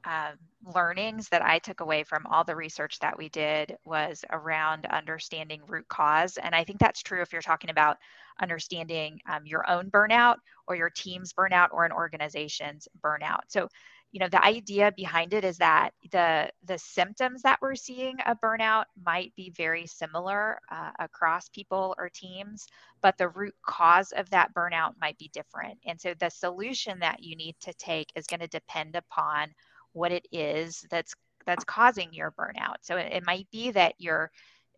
um, 0.05 0.37
learnings 0.73 1.29
that 1.29 1.41
I 1.43 1.59
took 1.59 1.79
away 1.81 2.03
from 2.03 2.25
all 2.27 2.43
the 2.43 2.55
research 2.55 2.99
that 2.99 3.17
we 3.17 3.29
did 3.29 3.75
was 3.85 4.23
around 4.31 4.85
understanding 4.87 5.61
root 5.67 5.87
cause, 5.87 6.37
and 6.37 6.55
I 6.55 6.63
think 6.63 6.79
that's 6.79 7.03
true 7.03 7.21
if 7.21 7.31
you're 7.31 7.41
talking 7.41 7.69
about 7.69 7.97
understanding 8.41 9.19
um, 9.29 9.45
your 9.45 9.69
own 9.69 9.89
burnout 9.91 10.35
or 10.67 10.75
your 10.75 10.89
team's 10.89 11.33
burnout 11.33 11.69
or 11.71 11.85
an 11.85 11.91
organization's 11.91 12.87
burnout. 13.03 13.41
So 13.47 13.67
you 14.13 14.19
know 14.19 14.29
the 14.29 14.43
idea 14.45 14.91
behind 14.95 15.33
it 15.33 15.43
is 15.43 15.57
that 15.57 15.89
the 16.11 16.49
the 16.65 16.77
symptoms 16.77 17.41
that 17.41 17.57
we're 17.61 17.75
seeing 17.75 18.15
of 18.27 18.39
burnout 18.41 18.85
might 19.03 19.33
be 19.35 19.49
very 19.57 19.87
similar 19.87 20.59
uh, 20.71 20.91
across 20.99 21.49
people 21.49 21.95
or 21.97 22.09
teams 22.09 22.67
but 23.01 23.17
the 23.17 23.29
root 23.29 23.55
cause 23.65 24.13
of 24.15 24.29
that 24.29 24.53
burnout 24.53 24.93
might 25.01 25.17
be 25.17 25.29
different 25.33 25.79
and 25.87 25.99
so 25.99 26.13
the 26.19 26.29
solution 26.29 26.99
that 26.99 27.23
you 27.23 27.35
need 27.35 27.55
to 27.59 27.73
take 27.73 28.11
is 28.15 28.27
going 28.27 28.39
to 28.39 28.47
depend 28.47 28.95
upon 28.95 29.49
what 29.93 30.11
it 30.11 30.27
is 30.31 30.85
that's 30.89 31.15
that's 31.45 31.63
causing 31.65 32.13
your 32.13 32.31
burnout 32.31 32.75
so 32.81 32.97
it, 32.97 33.11
it 33.13 33.23
might 33.25 33.47
be 33.51 33.71
that 33.71 33.93
you're 33.97 34.31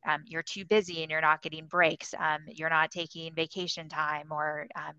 um, 0.07 0.21
you're 0.27 0.43
too 0.43 0.65
busy 0.65 1.01
and 1.01 1.11
you're 1.11 1.21
not 1.21 1.41
getting 1.41 1.65
breaks 1.67 2.13
um, 2.19 2.41
you're 2.47 2.69
not 2.69 2.91
taking 2.91 3.33
vacation 3.35 3.89
time 3.89 4.27
or 4.31 4.67
um, 4.75 4.93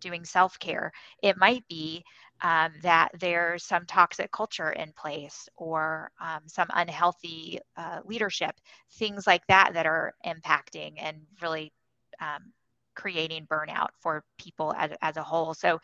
doing 0.00 0.24
self 0.24 0.58
care. 0.58 0.92
It 1.22 1.36
might 1.36 1.66
be 1.68 2.04
um, 2.42 2.72
that 2.82 3.10
there's 3.20 3.64
some 3.64 3.86
toxic 3.86 4.32
culture 4.32 4.70
in 4.70 4.92
place 4.92 5.48
or 5.56 6.10
um, 6.20 6.40
some 6.46 6.68
unhealthy 6.74 7.60
uh, 7.76 8.00
leadership, 8.04 8.52
things 8.92 9.26
like 9.26 9.46
that 9.48 9.72
that 9.74 9.86
are 9.86 10.14
impacting 10.26 10.94
and 10.98 11.18
really 11.42 11.72
um, 12.20 12.52
creating 12.94 13.46
burnout 13.46 13.88
for 14.00 14.24
people 14.38 14.74
as, 14.76 14.90
as 15.02 15.16
a 15.16 15.22
whole. 15.22 15.54
So, 15.54 15.78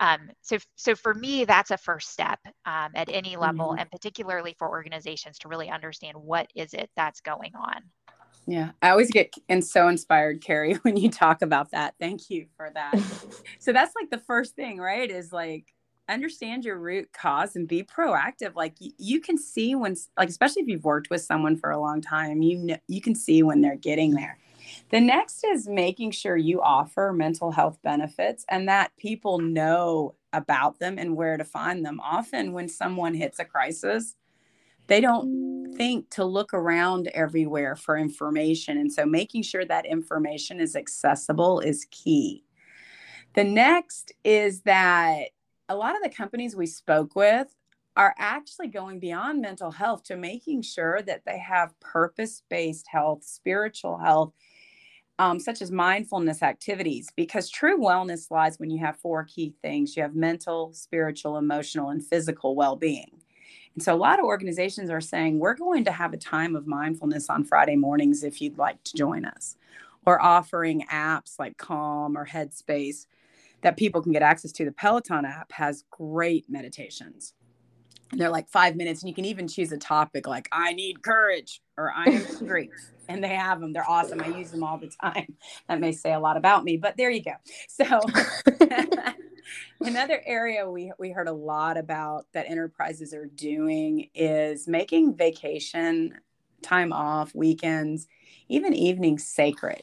um, 0.00 0.30
so, 0.40 0.58
so 0.76 0.94
for 0.94 1.14
me, 1.14 1.44
that's 1.44 1.70
a 1.70 1.76
first 1.76 2.10
step 2.10 2.38
um, 2.66 2.90
at 2.94 3.08
any 3.10 3.36
level, 3.36 3.68
mm-hmm. 3.68 3.80
and 3.80 3.90
particularly 3.90 4.54
for 4.58 4.68
organizations 4.68 5.38
to 5.40 5.48
really 5.48 5.68
understand 5.68 6.16
what 6.16 6.50
is 6.54 6.74
it 6.74 6.90
that's 6.96 7.20
going 7.20 7.52
on. 7.54 7.82
Yeah, 8.46 8.70
I 8.80 8.90
always 8.90 9.10
get 9.10 9.32
and 9.48 9.64
so 9.64 9.88
inspired, 9.88 10.42
Kari, 10.42 10.74
when 10.82 10.96
you 10.96 11.10
talk 11.10 11.42
about 11.42 11.70
that. 11.70 11.94
Thank 12.00 12.30
you 12.30 12.46
for 12.56 12.70
that. 12.74 12.98
so 13.58 13.72
that's 13.72 13.94
like 14.00 14.10
the 14.10 14.18
first 14.18 14.56
thing, 14.56 14.78
right? 14.78 15.10
Is 15.10 15.32
like 15.32 15.66
understand 16.08 16.64
your 16.64 16.78
root 16.78 17.08
cause 17.12 17.54
and 17.54 17.68
be 17.68 17.84
proactive. 17.84 18.54
Like 18.56 18.74
you, 18.80 18.92
you 18.98 19.20
can 19.20 19.38
see 19.38 19.74
when, 19.74 19.96
like 20.18 20.28
especially 20.28 20.62
if 20.62 20.68
you've 20.68 20.84
worked 20.84 21.10
with 21.10 21.22
someone 21.22 21.56
for 21.56 21.70
a 21.70 21.80
long 21.80 22.00
time, 22.00 22.42
you 22.42 22.58
know 22.58 22.76
you 22.88 23.00
can 23.00 23.14
see 23.14 23.42
when 23.42 23.60
they're 23.60 23.76
getting 23.76 24.12
there. 24.12 24.38
The 24.92 25.00
next 25.00 25.42
is 25.42 25.66
making 25.66 26.10
sure 26.10 26.36
you 26.36 26.60
offer 26.60 27.14
mental 27.14 27.50
health 27.50 27.78
benefits 27.82 28.44
and 28.50 28.68
that 28.68 28.94
people 28.98 29.38
know 29.38 30.16
about 30.34 30.78
them 30.80 30.98
and 30.98 31.16
where 31.16 31.38
to 31.38 31.44
find 31.44 31.84
them. 31.84 31.98
Often, 31.98 32.52
when 32.52 32.68
someone 32.68 33.14
hits 33.14 33.38
a 33.38 33.46
crisis, 33.46 34.16
they 34.88 35.00
don't 35.00 35.72
think 35.76 36.10
to 36.10 36.26
look 36.26 36.52
around 36.52 37.08
everywhere 37.08 37.74
for 37.74 37.96
information. 37.96 38.76
And 38.76 38.92
so 38.92 39.06
making 39.06 39.44
sure 39.44 39.64
that 39.64 39.86
information 39.86 40.60
is 40.60 40.76
accessible 40.76 41.60
is 41.60 41.86
key. 41.90 42.44
The 43.32 43.44
next 43.44 44.12
is 44.24 44.60
that 44.62 45.28
a 45.70 45.74
lot 45.74 45.96
of 45.96 46.02
the 46.02 46.10
companies 46.10 46.54
we 46.54 46.66
spoke 46.66 47.16
with 47.16 47.48
are 47.96 48.14
actually 48.18 48.68
going 48.68 48.98
beyond 48.98 49.40
mental 49.40 49.70
health 49.70 50.02
to 50.04 50.16
making 50.16 50.62
sure 50.62 51.00
that 51.00 51.22
they 51.24 51.38
have 51.38 51.78
purpose 51.80 52.42
based 52.50 52.88
health, 52.90 53.24
spiritual 53.24 53.96
health, 53.96 54.34
um, 55.18 55.38
such 55.38 55.62
as 55.62 55.70
mindfulness 55.70 56.42
activities, 56.42 57.08
because 57.16 57.50
true 57.50 57.78
wellness 57.78 58.30
lies 58.30 58.58
when 58.58 58.70
you 58.70 58.78
have 58.78 58.96
four 58.96 59.24
key 59.24 59.54
things 59.62 59.96
you 59.96 60.02
have 60.02 60.14
mental, 60.14 60.72
spiritual, 60.72 61.36
emotional, 61.36 61.90
and 61.90 62.04
physical 62.04 62.54
well 62.54 62.76
being. 62.76 63.22
And 63.74 63.82
so 63.82 63.94
a 63.94 63.96
lot 63.96 64.18
of 64.18 64.26
organizations 64.26 64.90
are 64.90 65.00
saying, 65.00 65.38
we're 65.38 65.54
going 65.54 65.84
to 65.84 65.92
have 65.92 66.12
a 66.12 66.18
time 66.18 66.56
of 66.56 66.66
mindfulness 66.66 67.30
on 67.30 67.44
Friday 67.44 67.76
mornings 67.76 68.22
if 68.22 68.40
you'd 68.40 68.58
like 68.58 68.82
to 68.84 68.96
join 68.96 69.24
us, 69.24 69.56
or 70.04 70.20
offering 70.20 70.84
apps 70.90 71.38
like 71.38 71.56
Calm 71.56 72.16
or 72.16 72.26
Headspace 72.26 73.06
that 73.62 73.76
people 73.76 74.02
can 74.02 74.12
get 74.12 74.22
access 74.22 74.52
to. 74.52 74.64
The 74.64 74.72
Peloton 74.72 75.24
app 75.24 75.52
has 75.52 75.84
great 75.90 76.50
meditations. 76.50 77.34
And 78.10 78.20
They're 78.20 78.30
like 78.30 78.48
five 78.48 78.76
minutes, 78.76 79.02
and 79.02 79.08
you 79.08 79.14
can 79.14 79.24
even 79.24 79.48
choose 79.48 79.72
a 79.72 79.78
topic 79.78 80.26
like 80.26 80.48
I 80.52 80.74
need 80.74 81.02
courage 81.02 81.62
or 81.78 81.92
I 81.92 82.04
am 82.06 82.24
hungry. 82.38 82.70
And 83.12 83.22
they 83.22 83.28
have 83.28 83.60
them. 83.60 83.72
They're 83.72 83.88
awesome. 83.88 84.20
I 84.20 84.28
use 84.28 84.50
them 84.50 84.64
all 84.64 84.78
the 84.78 84.90
time. 85.02 85.34
That 85.68 85.80
may 85.80 85.92
say 85.92 86.12
a 86.12 86.20
lot 86.20 86.36
about 86.36 86.64
me, 86.64 86.76
but 86.76 86.96
there 86.96 87.10
you 87.10 87.22
go. 87.22 87.34
So 87.68 88.00
Another 89.80 90.22
area 90.24 90.68
we, 90.70 90.92
we 90.98 91.10
heard 91.10 91.28
a 91.28 91.32
lot 91.32 91.76
about 91.76 92.26
that 92.32 92.48
enterprises 92.48 93.12
are 93.12 93.26
doing 93.26 94.08
is 94.14 94.68
making 94.68 95.16
vacation, 95.16 96.14
time 96.62 96.92
off, 96.92 97.34
weekends, 97.34 98.06
even 98.48 98.74
evenings 98.74 99.26
sacred. 99.26 99.82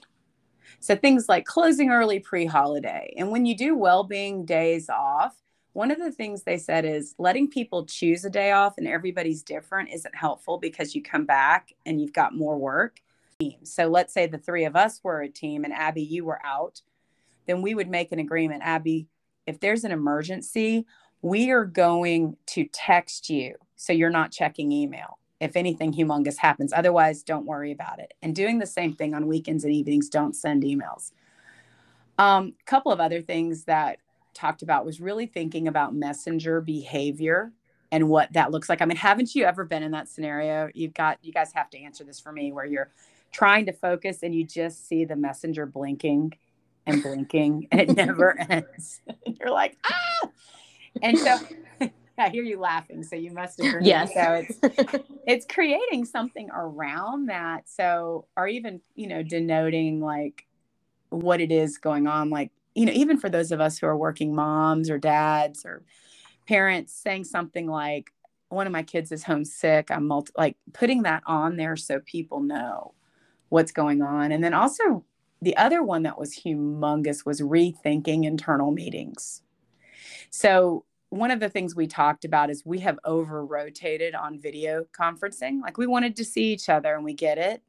So 0.79 0.95
things 0.95 1.27
like 1.27 1.45
closing 1.45 1.89
early 1.89 2.19
pre 2.19 2.45
holiday. 2.45 3.13
And 3.17 3.29
when 3.31 3.45
you 3.45 3.57
do 3.57 3.75
well 3.75 4.03
being 4.03 4.45
days 4.45 4.89
off, 4.89 5.35
one 5.73 5.91
of 5.91 5.99
the 5.99 6.11
things 6.11 6.43
they 6.43 6.57
said 6.57 6.85
is 6.85 7.13
letting 7.17 7.49
people 7.49 7.85
choose 7.85 8.23
a 8.23 8.29
day 8.29 8.51
off 8.51 8.77
and 8.77 8.87
everybody's 8.87 9.43
different 9.43 9.89
isn't 9.89 10.15
helpful 10.15 10.57
because 10.57 10.95
you 10.95 11.03
come 11.03 11.25
back 11.25 11.73
and 11.85 11.99
you've 12.01 12.13
got 12.13 12.35
more 12.35 12.57
work. 12.57 13.01
So 13.63 13.87
let's 13.87 14.13
say 14.13 14.27
the 14.27 14.37
three 14.37 14.65
of 14.65 14.75
us 14.75 14.99
were 15.01 15.21
a 15.21 15.29
team 15.29 15.63
and 15.63 15.73
Abbey, 15.73 16.03
you 16.03 16.25
were 16.25 16.45
out, 16.45 16.81
then 17.45 17.61
we 17.61 17.73
would 17.73 17.89
make 17.89 18.11
an 18.11 18.19
agreement. 18.19 18.63
Abbey, 18.63 19.07
if 19.45 19.61
there's 19.61 19.85
an 19.85 19.93
emergency, 19.93 20.85
we 21.21 21.49
are 21.51 21.63
going 21.63 22.35
to 22.47 22.65
text 22.65 23.29
you 23.29 23.55
so 23.77 23.93
you're 23.93 24.09
not 24.09 24.31
checking 24.31 24.73
email 24.73 25.19
if 25.39 25.55
anything 25.55 25.93
humongous 25.93 26.37
happens. 26.37 26.73
Otherwise, 26.73 27.23
don't 27.23 27.45
worry 27.45 27.71
about 27.71 27.99
it. 27.99 28.13
And 28.21 28.35
doing 28.35 28.59
the 28.59 28.65
same 28.65 28.93
thing 28.93 29.13
on 29.13 29.25
weekends 29.25 29.63
and 29.63 29.73
evenings, 29.73 30.09
don't 30.09 30.35
send 30.35 30.63
emails. 30.63 31.13
A 32.17 32.23
um, 32.23 32.53
couple 32.65 32.91
of 32.91 32.99
other 32.99 33.21
things 33.21 33.63
that 33.63 33.99
talked 34.33 34.63
about 34.63 34.85
was 34.85 34.99
really 34.99 35.27
thinking 35.27 35.69
about 35.69 35.95
messenger 35.95 36.59
behavior 36.59 37.53
and 37.89 38.09
what 38.09 38.33
that 38.33 38.51
looks 38.51 38.67
like. 38.67 38.81
I 38.81 38.85
mean, 38.85 38.97
haven't 38.97 39.33
you 39.33 39.45
ever 39.45 39.63
been 39.63 39.81
in 39.81 39.91
that 39.91 40.09
scenario? 40.09 40.69
You've 40.73 40.93
got 40.93 41.19
you 41.21 41.31
guys 41.31 41.53
have 41.53 41.69
to 41.69 41.79
answer 41.79 42.03
this 42.03 42.19
for 42.19 42.33
me 42.33 42.51
where 42.51 42.65
you're 42.65 42.91
trying 43.31 43.65
to 43.65 43.73
focus 43.73 44.23
and 44.23 44.33
you 44.33 44.43
just 44.43 44.87
see 44.87 45.05
the 45.05 45.15
messenger 45.15 45.65
blinking 45.65 46.33
and 46.85 47.03
blinking 47.03 47.67
and 47.71 47.81
it 47.81 47.95
never 47.95 48.39
ends. 48.49 49.01
You're 49.39 49.51
like, 49.51 49.77
ah. 49.85 50.29
And 51.01 51.17
so 51.17 51.37
I 52.17 52.29
hear 52.29 52.43
you 52.43 52.59
laughing, 52.59 53.03
so 53.03 53.15
you 53.15 53.31
must 53.31 53.59
agree. 53.59 53.85
Yes. 53.85 54.13
So 54.13 54.43
it's 54.43 55.05
it's 55.25 55.45
creating 55.45 56.05
something 56.05 56.49
around 56.51 57.27
that. 57.27 57.69
So 57.69 58.25
or 58.35 58.47
even, 58.47 58.81
you 58.95 59.07
know, 59.07 59.23
denoting 59.23 60.01
like 60.01 60.45
what 61.09 61.41
it 61.41 61.51
is 61.51 61.77
going 61.77 62.07
on. 62.07 62.29
Like, 62.29 62.51
you 62.75 62.85
know, 62.85 62.93
even 62.93 63.17
for 63.17 63.29
those 63.29 63.51
of 63.51 63.61
us 63.61 63.77
who 63.77 63.87
are 63.87 63.97
working 63.97 64.35
moms 64.35 64.89
or 64.89 64.97
dads 64.97 65.65
or 65.65 65.83
parents 66.47 66.93
saying 66.93 67.23
something 67.23 67.67
like, 67.67 68.11
one 68.49 68.65
of 68.65 68.73
my 68.73 68.83
kids 68.83 69.11
is 69.11 69.23
homesick. 69.23 69.91
I'm 69.91 70.07
multi- 70.07 70.33
like 70.35 70.57
putting 70.73 71.03
that 71.03 71.23
on 71.25 71.55
there 71.55 71.75
so 71.75 71.99
people 71.99 72.41
know 72.41 72.93
what's 73.49 73.71
going 73.71 74.01
on. 74.01 74.31
And 74.31 74.43
then 74.43 74.53
also 74.53 75.03
the 75.41 75.57
other 75.57 75.83
one 75.83 76.03
that 76.03 76.19
was 76.19 76.35
humongous 76.35 77.25
was 77.25 77.41
rethinking 77.41 78.25
internal 78.25 78.71
meetings. 78.71 79.41
So 80.29 80.85
one 81.09 81.31
of 81.31 81.39
the 81.39 81.49
things 81.49 81.75
we 81.75 81.87
talked 81.87 82.23
about 82.23 82.49
is 82.49 82.65
we 82.65 82.79
have 82.79 82.99
over 83.03 83.43
rotated 83.43 84.13
on 84.13 84.39
video 84.39 84.85
conferencing. 84.97 85.61
Like 85.61 85.77
we 85.77 85.87
wanted 85.87 86.15
to 86.17 86.25
see 86.25 86.53
each 86.53 86.69
other 86.69 86.93
and 86.93 87.03
we 87.03 87.13
get 87.13 87.37
it. 87.37 87.63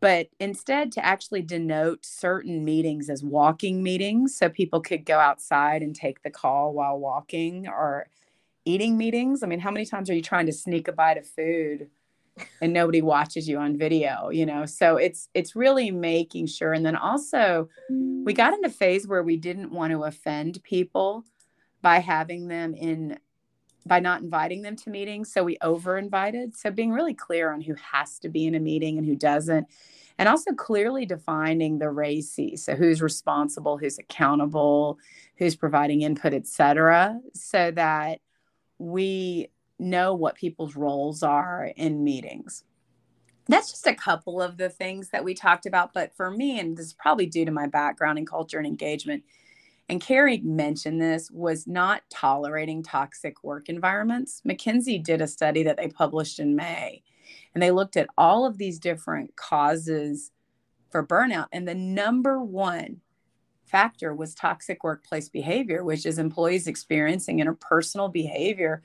But 0.00 0.28
instead, 0.40 0.92
to 0.92 1.04
actually 1.04 1.42
denote 1.42 2.06
certain 2.06 2.64
meetings 2.64 3.10
as 3.10 3.22
walking 3.22 3.82
meetings 3.82 4.34
so 4.34 4.48
people 4.48 4.80
could 4.80 5.04
go 5.04 5.18
outside 5.18 5.82
and 5.82 5.94
take 5.94 6.22
the 6.22 6.30
call 6.30 6.72
while 6.72 6.98
walking 6.98 7.68
or 7.68 8.08
eating 8.64 8.96
meetings. 8.96 9.42
I 9.42 9.46
mean, 9.46 9.60
how 9.60 9.70
many 9.70 9.84
times 9.84 10.08
are 10.08 10.14
you 10.14 10.22
trying 10.22 10.46
to 10.46 10.52
sneak 10.52 10.88
a 10.88 10.92
bite 10.92 11.18
of 11.18 11.26
food 11.26 11.90
and 12.60 12.72
nobody 12.72 13.02
watches 13.02 13.48
you 13.48 13.58
on 13.58 13.76
video, 13.76 14.30
you 14.30 14.46
know? 14.46 14.66
So 14.66 14.96
it's 14.96 15.28
it's 15.34 15.56
really 15.56 15.90
making 15.90 16.46
sure 16.46 16.72
and 16.72 16.84
then 16.84 16.96
also 16.96 17.68
we 17.88 18.32
got 18.32 18.54
in 18.54 18.64
a 18.64 18.70
phase 18.70 19.06
where 19.06 19.22
we 19.22 19.36
didn't 19.36 19.72
want 19.72 19.92
to 19.92 20.04
offend 20.04 20.62
people 20.62 21.24
by 21.82 21.98
having 21.98 22.48
them 22.48 22.74
in 22.74 23.18
by 23.86 23.98
not 23.98 24.22
inviting 24.22 24.62
them 24.62 24.76
to 24.76 24.90
meetings. 24.90 25.32
So 25.32 25.42
we 25.42 25.56
over 25.62 25.96
invited. 25.96 26.56
So 26.56 26.70
being 26.70 26.92
really 26.92 27.14
clear 27.14 27.52
on 27.52 27.60
who 27.60 27.74
has 27.92 28.18
to 28.20 28.28
be 28.28 28.46
in 28.46 28.54
a 28.54 28.60
meeting 28.60 28.98
and 28.98 29.06
who 29.06 29.16
doesn't. 29.16 29.66
And 30.18 30.28
also 30.28 30.52
clearly 30.52 31.06
defining 31.06 31.78
the 31.78 31.86
RACI. 31.86 32.58
So 32.58 32.74
who's 32.74 33.00
responsible, 33.00 33.78
who's 33.78 33.98
accountable, 33.98 34.98
who's 35.36 35.56
providing 35.56 36.02
input, 36.02 36.34
et 36.34 36.46
cetera, 36.46 37.18
so 37.32 37.70
that 37.70 38.20
we 38.78 39.48
know 39.80 40.14
what 40.14 40.34
people's 40.36 40.76
roles 40.76 41.22
are 41.22 41.72
in 41.76 42.04
meetings. 42.04 42.64
That's 43.48 43.70
just 43.70 43.86
a 43.86 43.94
couple 43.94 44.40
of 44.40 44.56
the 44.58 44.68
things 44.68 45.08
that 45.08 45.24
we 45.24 45.34
talked 45.34 45.66
about. 45.66 45.92
But 45.92 46.14
for 46.14 46.30
me, 46.30 46.60
and 46.60 46.76
this 46.76 46.86
is 46.86 46.92
probably 46.92 47.26
due 47.26 47.44
to 47.44 47.50
my 47.50 47.66
background 47.66 48.18
in 48.18 48.26
culture 48.26 48.58
and 48.58 48.66
engagement, 48.66 49.24
and 49.88 50.00
Kari 50.00 50.38
mentioned 50.38 51.00
this, 51.00 51.32
was 51.32 51.66
not 51.66 52.02
tolerating 52.10 52.82
toxic 52.82 53.42
work 53.42 53.68
environments. 53.68 54.40
McKinsey 54.46 55.02
did 55.02 55.20
a 55.20 55.26
study 55.26 55.64
that 55.64 55.76
they 55.76 55.88
published 55.88 56.38
in 56.38 56.54
May, 56.54 57.02
and 57.54 57.62
they 57.62 57.72
looked 57.72 57.96
at 57.96 58.06
all 58.16 58.46
of 58.46 58.56
these 58.56 58.78
different 58.78 59.34
causes 59.34 60.30
for 60.90 61.04
burnout. 61.04 61.46
And 61.50 61.66
the 61.66 61.74
number 61.74 62.40
one 62.40 63.00
factor 63.64 64.14
was 64.14 64.34
toxic 64.34 64.84
workplace 64.84 65.28
behavior, 65.28 65.82
which 65.82 66.06
is 66.06 66.18
employees 66.18 66.68
experiencing 66.68 67.38
interpersonal 67.38 68.12
behavior 68.12 68.82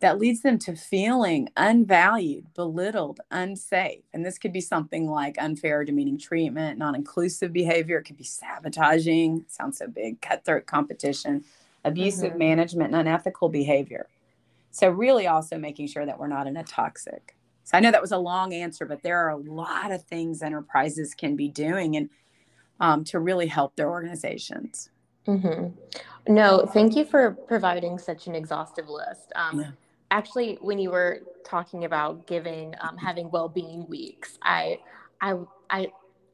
that 0.00 0.18
leads 0.18 0.40
them 0.40 0.58
to 0.58 0.74
feeling 0.74 1.48
unvalued, 1.56 2.52
belittled, 2.54 3.20
unsafe. 3.30 4.02
And 4.12 4.24
this 4.24 4.38
could 4.38 4.52
be 4.52 4.60
something 4.60 5.08
like 5.08 5.36
unfair, 5.38 5.84
demeaning 5.84 6.18
treatment, 6.18 6.78
non 6.78 6.94
inclusive 6.94 7.52
behavior. 7.52 7.98
It 7.98 8.04
could 8.04 8.16
be 8.16 8.24
sabotaging, 8.24 9.44
sounds 9.46 9.78
so 9.78 9.88
big, 9.88 10.20
cutthroat 10.22 10.66
competition, 10.66 11.44
abusive 11.84 12.30
mm-hmm. 12.30 12.38
management, 12.38 12.94
and 12.94 13.08
unethical 13.08 13.50
behavior. 13.50 14.08
So, 14.70 14.88
really, 14.88 15.26
also 15.26 15.58
making 15.58 15.88
sure 15.88 16.06
that 16.06 16.18
we're 16.18 16.28
not 16.28 16.46
in 16.46 16.56
a 16.56 16.64
toxic. 16.64 17.36
So, 17.64 17.76
I 17.76 17.80
know 17.80 17.90
that 17.90 18.00
was 18.00 18.12
a 18.12 18.18
long 18.18 18.54
answer, 18.54 18.86
but 18.86 19.02
there 19.02 19.18
are 19.18 19.30
a 19.30 19.36
lot 19.36 19.92
of 19.92 20.02
things 20.04 20.42
enterprises 20.42 21.14
can 21.14 21.36
be 21.36 21.48
doing 21.48 21.96
and 21.96 22.08
um, 22.80 23.04
to 23.04 23.20
really 23.20 23.46
help 23.46 23.76
their 23.76 23.90
organizations. 23.90 24.88
Mm-hmm. 25.26 26.32
No, 26.32 26.64
thank 26.64 26.96
you 26.96 27.04
for 27.04 27.32
providing 27.32 27.98
such 27.98 28.26
an 28.26 28.34
exhaustive 28.34 28.88
list. 28.88 29.30
Um, 29.36 29.60
yeah 29.60 29.70
actually 30.10 30.58
when 30.60 30.78
you 30.78 30.90
were 30.90 31.20
talking 31.44 31.84
about 31.84 32.26
giving 32.26 32.74
um, 32.80 32.96
having 32.96 33.30
well-being 33.30 33.86
weeks 33.88 34.38
i 34.42 34.78
i 35.20 35.34
i 35.70 35.88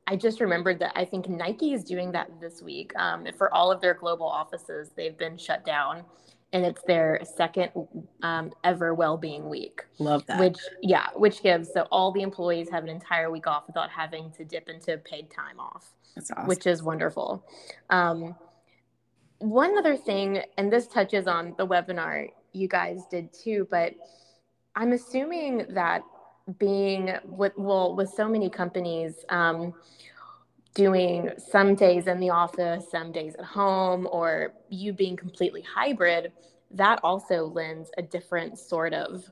I 0.09 0.15
just 0.15 0.41
remembered 0.41 0.79
that 0.79 0.93
I 0.95 1.05
think 1.05 1.29
Nike 1.29 1.73
is 1.73 1.83
doing 1.83 2.13
that 2.13 2.31
this 2.41 2.63
week. 2.63 2.95
Um, 2.97 3.27
for 3.37 3.53
all 3.53 3.73
of 3.73 3.81
their 3.81 3.95
global 3.95 4.27
offices, 4.27 4.91
they've 4.97 5.19
been 5.19 5.37
shut 5.37 5.65
down, 5.65 6.05
and 6.53 6.65
it's 6.65 6.83
their 6.83 7.21
second 7.25 7.71
um, 8.23 8.53
ever 8.63 8.95
well-being 8.95 9.49
week. 9.49 9.83
Love 9.99 10.25
that. 10.27 10.39
Which, 10.39 10.59
yeah, 10.81 11.09
which 11.17 11.43
gives 11.43 11.73
so 11.73 11.89
all 11.91 12.13
the 12.13 12.23
employees 12.23 12.69
have 12.71 12.85
an 12.85 12.89
entire 12.89 13.31
week 13.31 13.49
off 13.49 13.65
without 13.67 13.91
having 13.91 14.31
to 14.33 14.45
dip 14.45 14.69
into 14.69 14.97
paid 14.99 15.29
time 15.31 15.59
off. 15.59 15.93
That's 16.15 16.31
awesome. 16.31 16.47
Which 16.47 16.67
is 16.67 16.83
wonderful. 16.83 17.45
Um, 17.91 18.37
one 19.39 19.77
other 19.77 19.97
thing, 19.97 20.43
and 20.57 20.73
this 20.73 20.87
touches 20.87 21.27
on 21.27 21.55
the 21.59 21.67
webinar 21.67 22.31
you 22.57 22.69
guys 22.69 23.03
did 23.11 23.33
too, 23.33 23.69
but 23.71 23.95
I'm 24.75 24.93
assuming 24.93 25.67
that 25.71 26.03
being 26.59 27.13
with 27.25 27.53
well 27.57 27.97
with 27.97 28.11
so 28.11 28.29
many 28.29 28.49
companies 28.49 29.25
um, 29.29 29.75
doing 30.75 31.31
some 31.39 31.75
days 31.75 32.07
in 32.07 32.21
the 32.21 32.31
office, 32.31 32.91
some 32.91 33.11
days 33.11 33.35
at 33.37 33.45
home, 33.45 34.07
or 34.11 34.55
you 34.69 34.93
being 34.93 35.17
completely 35.17 35.63
hybrid, 35.63 36.33
that 36.71 37.01
also 37.03 37.47
lends 37.47 37.91
a 37.97 38.03
different 38.03 38.59
sort 38.59 38.93
of 38.93 39.25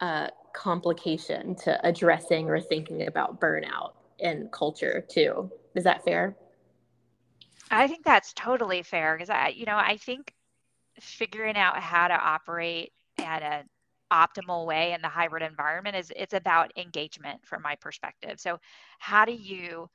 uh, 0.00 0.28
complication 0.52 1.54
to 1.54 1.78
addressing 1.86 2.48
or 2.48 2.60
thinking 2.60 3.06
about 3.06 3.40
burnout 3.40 3.92
in 4.18 4.48
culture 4.52 5.04
too. 5.08 5.50
Is 5.74 5.84
that 5.84 6.04
fair? 6.04 6.36
I 7.70 7.86
think 7.86 8.04
that's 8.04 8.32
totally 8.32 8.82
fair 8.82 9.14
because 9.14 9.30
I, 9.30 9.48
you 9.48 9.64
know, 9.64 9.76
I 9.76 9.96
think 9.96 10.34
figuring 11.00 11.56
out 11.56 11.78
how 11.78 12.08
to 12.08 12.14
operate 12.14 12.92
at 13.18 13.42
an 13.42 13.68
optimal 14.12 14.66
way 14.66 14.92
in 14.92 15.02
the 15.02 15.08
hybrid 15.08 15.42
environment 15.42 15.96
is 15.96 16.12
it's 16.16 16.34
about 16.34 16.72
engagement 16.76 17.40
from 17.44 17.62
my 17.62 17.76
perspective. 17.76 18.40
So 18.40 18.58
how 18.98 19.24
do 19.24 19.32
you 19.32 19.88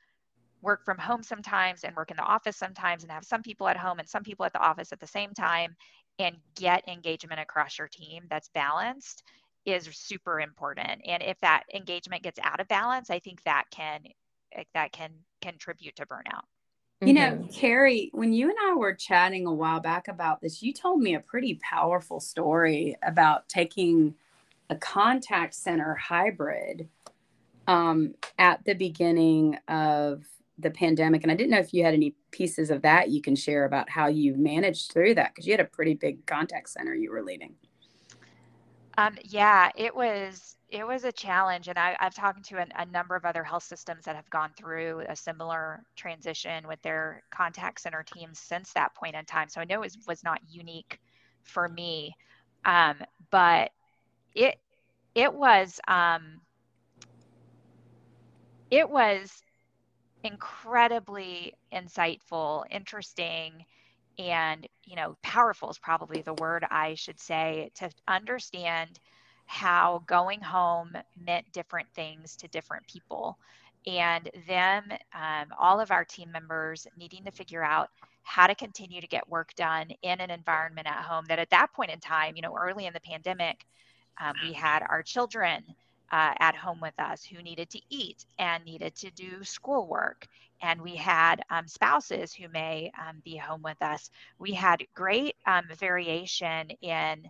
work 0.62 0.84
from 0.84 0.98
home 0.98 1.22
sometimes 1.22 1.84
and 1.84 1.94
work 1.94 2.10
in 2.10 2.16
the 2.16 2.22
office 2.22 2.56
sometimes 2.56 3.02
and 3.02 3.12
have 3.12 3.24
some 3.24 3.42
people 3.42 3.68
at 3.68 3.76
home 3.76 3.98
and 3.98 4.08
some 4.08 4.22
people 4.22 4.46
at 4.46 4.52
the 4.52 4.60
office 4.60 4.92
at 4.92 5.00
the 5.00 5.06
same 5.06 5.32
time 5.32 5.76
and 6.18 6.36
get 6.56 6.88
engagement 6.88 7.40
across 7.40 7.78
your 7.78 7.88
team 7.88 8.24
that's 8.30 8.48
balanced 8.48 9.22
is 9.66 9.88
super 9.92 10.40
important. 10.40 11.02
And 11.06 11.22
if 11.22 11.38
that 11.40 11.64
engagement 11.74 12.22
gets 12.22 12.38
out 12.42 12.60
of 12.60 12.68
balance, 12.68 13.10
I 13.10 13.18
think 13.18 13.42
that 13.42 13.64
can 13.70 14.00
that 14.74 14.92
can 14.92 15.10
contribute 15.42 15.96
to 15.96 16.06
burnout. 16.06 16.44
You 17.02 17.12
know, 17.12 17.32
mm-hmm. 17.32 17.48
Kari, 17.48 18.10
when 18.14 18.32
you 18.32 18.48
and 18.48 18.56
I 18.64 18.74
were 18.74 18.94
chatting 18.94 19.46
a 19.46 19.52
while 19.52 19.80
back 19.80 20.08
about 20.08 20.40
this, 20.40 20.62
you 20.62 20.72
told 20.72 21.00
me 21.00 21.14
a 21.14 21.20
pretty 21.20 21.60
powerful 21.62 22.20
story 22.20 22.96
about 23.02 23.48
taking 23.50 24.14
a 24.70 24.76
contact 24.76 25.54
center 25.54 25.94
hybrid 25.94 26.88
um, 27.66 28.14
at 28.38 28.64
the 28.64 28.74
beginning 28.74 29.58
of 29.68 30.24
the 30.58 30.70
pandemic. 30.70 31.22
And 31.22 31.30
I 31.30 31.34
didn't 31.34 31.50
know 31.50 31.58
if 31.58 31.74
you 31.74 31.84
had 31.84 31.92
any 31.92 32.14
pieces 32.30 32.70
of 32.70 32.82
that 32.82 33.10
you 33.10 33.20
can 33.20 33.36
share 33.36 33.64
about 33.64 33.90
how 33.90 34.06
you 34.06 34.34
managed 34.36 34.92
through 34.92 35.14
that 35.14 35.34
because 35.34 35.46
you 35.46 35.52
had 35.52 35.60
a 35.60 35.64
pretty 35.64 35.94
big 35.94 36.24
contact 36.26 36.70
center 36.70 36.94
you 36.94 37.10
were 37.10 37.22
leading. 37.22 37.54
Um, 38.98 39.16
yeah, 39.24 39.70
it 39.76 39.94
was 39.94 40.56
it 40.68 40.86
was 40.86 41.04
a 41.04 41.12
challenge 41.12 41.68
and 41.68 41.78
I, 41.78 41.96
have 42.00 42.14
talked 42.14 42.44
to 42.46 42.56
a, 42.56 42.66
a, 42.76 42.86
number 42.86 43.14
of 43.14 43.24
other 43.24 43.44
health 43.44 43.62
systems 43.62 44.04
that 44.04 44.16
have 44.16 44.28
gone 44.30 44.50
through 44.56 45.04
a 45.08 45.14
similar 45.14 45.84
transition 45.94 46.66
with 46.66 46.82
their 46.82 47.22
contact 47.30 47.80
center 47.80 48.02
teams 48.02 48.40
since 48.40 48.72
that 48.72 48.92
point 48.94 49.14
in 49.14 49.24
time. 49.26 49.48
So 49.48 49.60
i 49.60 49.64
know 49.64 49.76
it 49.76 49.80
was, 49.82 49.98
was 50.08 50.24
not 50.24 50.40
unique 50.50 50.98
for 51.44 51.68
me 51.68 52.16
um, 52.64 52.96
but 53.30 53.70
it 54.34 54.58
it 55.14 55.32
was 55.32 55.80
um, 55.88 56.40
it 58.70 58.90
was 58.90 59.42
incredibly 60.24 61.54
insightful 61.72 62.64
interesting 62.70 63.64
and 64.18 64.66
you 64.84 64.96
know 64.96 65.16
powerful 65.22 65.70
is 65.70 65.78
probably 65.78 66.22
the 66.22 66.34
word 66.34 66.64
i 66.70 66.94
should 66.94 67.20
say 67.20 67.70
to 67.74 67.90
understand 68.08 68.98
how 69.46 70.02
going 70.06 70.40
home 70.40 70.90
meant 71.24 71.50
different 71.52 71.88
things 71.94 72.36
to 72.36 72.48
different 72.48 72.86
people. 72.86 73.38
And 73.86 74.28
them, 74.48 74.84
um, 75.14 75.46
all 75.58 75.80
of 75.80 75.92
our 75.92 76.04
team 76.04 76.30
members 76.32 76.86
needing 76.98 77.24
to 77.24 77.30
figure 77.30 77.62
out 77.62 77.88
how 78.24 78.48
to 78.48 78.54
continue 78.56 79.00
to 79.00 79.06
get 79.06 79.28
work 79.28 79.54
done 79.54 79.88
in 80.02 80.20
an 80.20 80.30
environment 80.30 80.88
at 80.88 81.04
home 81.04 81.24
that 81.28 81.38
at 81.38 81.50
that 81.50 81.72
point 81.72 81.92
in 81.92 82.00
time, 82.00 82.34
you 82.34 82.42
know, 82.42 82.56
early 82.58 82.86
in 82.86 82.92
the 82.92 83.00
pandemic, 83.00 83.64
um, 84.20 84.34
we 84.42 84.52
had 84.52 84.82
our 84.88 85.02
children 85.02 85.62
uh, 86.12 86.34
at 86.38 86.54
home 86.54 86.80
with 86.80 86.98
us 86.98 87.24
who 87.24 87.42
needed 87.42 87.70
to 87.70 87.80
eat 87.90 88.24
and 88.38 88.64
needed 88.64 88.94
to 88.96 89.10
do 89.10 89.42
schoolwork. 89.42 90.26
And 90.62 90.80
we 90.80 90.96
had 90.96 91.42
um, 91.50 91.66
spouses 91.66 92.32
who 92.32 92.48
may 92.48 92.90
um, 92.98 93.20
be 93.24 93.36
home 93.36 93.62
with 93.62 93.80
us. 93.82 94.10
We 94.38 94.52
had 94.52 94.86
great 94.94 95.36
um, 95.46 95.64
variation 95.76 96.70
in 96.80 97.28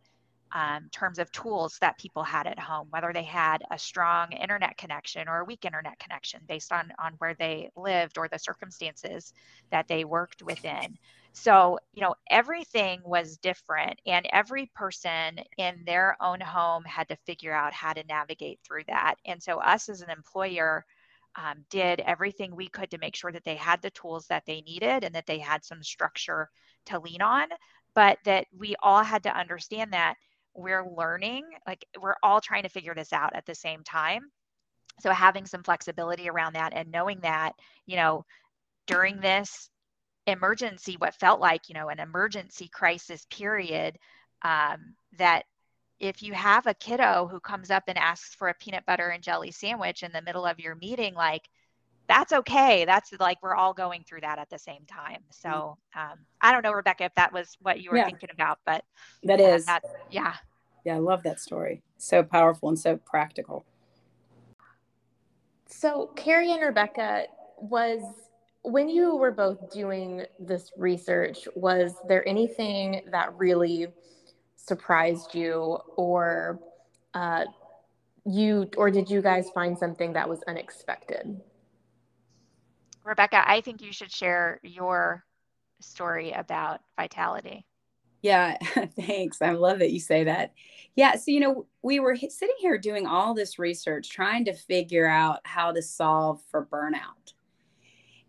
um, 0.53 0.89
terms 0.93 1.19
of 1.19 1.31
tools 1.33 1.79
that 1.81 1.99
people 1.99 2.23
had 2.23 2.47
at 2.47 2.59
home, 2.59 2.87
whether 2.91 3.12
they 3.12 3.25
had 3.25 3.62
a 3.71 3.79
strong 3.79 4.33
internet 4.33 4.77
connection 4.77 5.29
or 5.29 5.41
a 5.41 5.45
weak 5.45 5.65
internet 5.65 5.99
connection 5.99 6.41
based 6.47 6.73
on, 6.73 6.93
on 6.99 7.15
where 7.19 7.35
they 7.35 7.71
lived 7.77 8.17
or 8.17 8.29
the 8.29 8.39
circumstances 8.39 9.33
that 9.71 9.89
they 9.89 10.05
worked 10.05 10.43
within. 10.43 10.97
So, 11.37 11.79
you 11.92 12.01
know, 12.03 12.14
everything 12.31 13.03
was 13.05 13.37
different, 13.37 14.01
and 14.07 14.27
every 14.33 14.66
person 14.75 15.38
in 15.59 15.85
their 15.85 16.16
own 16.20 16.40
home 16.40 16.85
had 16.85 17.09
to 17.11 17.16
figure 17.27 17.53
out 17.53 17.75
how 17.75 17.92
to 17.92 18.03
navigate 18.05 18.59
through 18.66 18.85
that. 18.88 19.16
And 19.27 19.42
so, 19.42 19.59
us 19.61 19.88
as 19.90 20.01
an 20.01 20.11
employer, 20.11 20.85
um, 21.37 21.64
did 21.70 22.01
everything 22.01 22.57
we 22.57 22.68
could 22.68 22.90
to 22.90 22.99
make 22.99 23.14
sure 23.14 23.33
that 23.33 23.44
they 23.44 23.57
had 23.57 23.83
the 23.83 23.90
tools 23.90 24.27
that 24.29 24.44
they 24.46 24.62
needed 24.62 25.05
and 25.05 25.14
that 25.14 25.27
they 25.27 25.38
had 25.38 25.64
some 25.64 25.83
structure 25.83 26.49
to 26.87 26.99
lean 26.99 27.20
on 27.22 27.49
but 27.94 28.18
that 28.25 28.46
we 28.57 28.77
all 28.83 29.03
had 29.03 29.22
to 29.22 29.35
understand 29.37 29.92
that 29.92 30.16
we're 30.55 30.87
learning, 30.96 31.44
like 31.66 31.85
we're 32.01 32.16
all 32.22 32.40
trying 32.40 32.62
to 32.62 32.68
figure 32.68 32.94
this 32.94 33.12
out 33.12 33.35
at 33.35 33.46
the 33.46 33.55
same 33.55 33.83
time. 33.85 34.31
So 35.01 35.11
having 35.11 35.46
some 35.46 35.62
flexibility 35.62 36.29
around 36.29 36.55
that 36.55 36.72
and 36.75 36.90
knowing 36.90 37.20
that, 37.20 37.53
you 37.87 37.96
know, 37.96 38.25
during 38.87 39.20
this 39.20 39.70
emergency, 40.27 40.97
what 40.99 41.15
felt 41.15 41.41
like, 41.41 41.69
you 41.69 41.75
know, 41.75 41.89
an 41.89 42.01
emergency 42.01 42.69
crisis 42.69 43.27
period, 43.31 43.99
um, 44.43 44.95
that 45.19 45.45
if 45.99 46.23
you 46.23 46.33
have 46.35 46.67
a 46.67 46.75
kiddo 46.75 47.27
who 47.31 47.41
comes 47.41 47.71
up 47.71 47.85
and 47.89 47.97
asks 47.97 48.35
for 48.35 48.49
a 48.49 48.55
peanut 48.55 48.85
butter 48.87 49.09
and 49.09 49.23
jelly 49.23 49.51
sandwich 49.51 50.03
in 50.03 50.12
the 50.12 50.23
middle 50.23 50.45
of 50.45 50.61
your 50.61 50.75
meeting, 50.75 51.15
like 51.15 51.49
that's 52.09 52.33
okay. 52.33 52.85
That's 52.85 53.12
like 53.19 53.39
we're 53.43 53.55
all 53.55 53.73
going 53.73 54.05
through 54.05 54.21
that 54.21 54.39
at 54.39 54.51
the 54.51 54.59
same 54.59 54.85
time. 54.87 55.23
So 55.31 55.77
um, 55.95 56.19
I 56.41 56.53
don't 56.53 56.62
know, 56.62 56.73
Rebecca, 56.73 57.05
if 57.05 57.15
that 57.15 57.33
was 57.33 57.57
what 57.62 57.81
you 57.81 57.91
were 57.91 57.97
yeah. 57.97 58.05
thinking 58.05 58.31
about, 58.33 58.59
but 58.67 58.85
that 59.25 59.41
is 59.41 59.67
that, 59.67 59.83
yeah. 60.11 60.35
Yeah, 60.85 60.97
I 60.97 60.99
love 60.99 61.23
that 61.25 61.41
story. 61.41 61.83
So 61.99 62.23
powerful 62.23 62.69
and 62.69 62.79
so 62.79 62.97
practical. 62.97 63.65
So 65.67 66.11
Kari 66.15 66.53
and 66.53 66.62
Rebecca 66.62 67.27
was 67.59 68.03
when 68.66 68.88
you 68.88 69.14
were 69.14 69.31
both 69.31 69.70
doing 69.72 70.24
this 70.40 70.72
research, 70.76 71.46
was 71.55 71.94
there 72.09 72.26
anything 72.29 73.02
that 73.12 73.33
really 73.38 73.87
surprised 74.57 75.35
you 75.35 75.79
or 75.96 76.59
uh, 77.14 77.44
you 78.24 78.68
or 78.76 78.90
did 78.90 79.09
you 79.09 79.22
guys 79.22 79.50
find 79.50 79.79
something 79.79 80.12
that 80.14 80.29
was 80.29 80.42
unexpected? 80.48 81.40
Rebecca 83.05 83.48
i 83.48 83.61
think 83.61 83.81
you 83.81 83.92
should 83.92 84.11
share 84.11 84.59
your 84.64 85.24
story 85.81 86.33
about 86.33 86.81
vitality. 86.96 87.64
Yeah 88.22 88.57
thanks. 88.96 89.40
I 89.40 89.52
love 89.52 89.79
that 89.79 89.92
you 89.92 90.00
say 90.00 90.24
that. 90.24 90.55
Yeah 90.96 91.14
so 91.14 91.31
you 91.31 91.38
know 91.38 91.66
we 91.83 92.00
were 92.00 92.16
sitting 92.16 92.57
here 92.59 92.79
doing 92.79 93.07
all 93.07 93.33
this 93.33 93.61
research 93.61 94.11
trying 94.11 94.44
to 94.46 94.55
figure 94.55 95.07
out 95.07 95.38
how 95.44 95.70
to 95.70 95.83
solve 95.83 96.42
for 96.50 96.66
burnout 96.66 97.35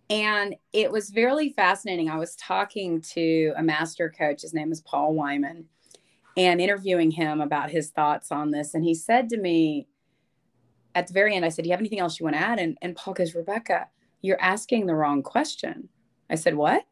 and 0.10 0.56
it 0.74 0.92
was 0.92 1.14
really 1.16 1.50
fascinating 1.50 2.10
i 2.10 2.18
was 2.18 2.36
talking 2.36 3.02
to 3.02 3.54
a 3.58 3.64
master 3.64 4.10
coach 4.10 4.42
his 4.42 4.54
name 4.54 4.72
is 4.72 4.82
paul 4.82 5.14
wyman 5.14 5.66
and 6.38 6.62
interviewing 6.62 7.10
him 7.10 7.42
about 7.42 7.72
his 7.72 7.90
thoughts 7.90 8.32
on 8.32 8.52
this. 8.52 8.76
And 8.76 8.84
he 8.84 8.94
said 8.94 9.28
to 9.30 9.38
me 9.38 9.88
at 10.94 11.08
the 11.08 11.14
very 11.14 11.36
end, 11.36 11.44
I 11.44 11.50
said, 11.50 11.64
Do 11.64 11.70
you 11.70 11.74
have 11.74 11.82
anything 11.82 12.00
else 12.00 12.20
you 12.20 12.24
want 12.24 12.36
to 12.36 12.42
add? 12.42 12.60
And, 12.60 12.78
and 12.82 12.96
Paul 12.96 13.16
goes, 13.16 13.36
Rebecca, 13.36 13.88
you're 14.22 14.42
asking 14.42 14.86
the 14.86 14.96
wrong 14.96 15.24
question. 15.24 15.90
I 16.30 16.36
said, 16.36 16.56
What? 16.56 16.86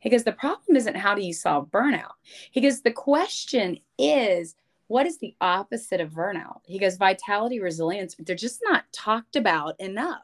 He 0.00 0.10
goes, 0.10 0.24
The 0.24 0.32
problem 0.32 0.76
isn't 0.76 0.96
how 0.96 1.14
do 1.14 1.22
you 1.22 1.32
solve 1.32 1.70
burnout? 1.70 2.14
He 2.50 2.60
goes, 2.60 2.82
The 2.82 2.90
question 2.90 3.78
is, 3.98 4.56
what 4.88 5.06
is 5.06 5.18
the 5.18 5.34
opposite 5.40 6.00
of 6.00 6.10
burnout? 6.10 6.60
He 6.66 6.78
goes, 6.78 6.96
vitality, 6.96 7.60
resilience, 7.60 8.14
they're 8.18 8.36
just 8.36 8.60
not 8.62 8.84
talked 8.92 9.36
about 9.36 9.80
enough. 9.80 10.20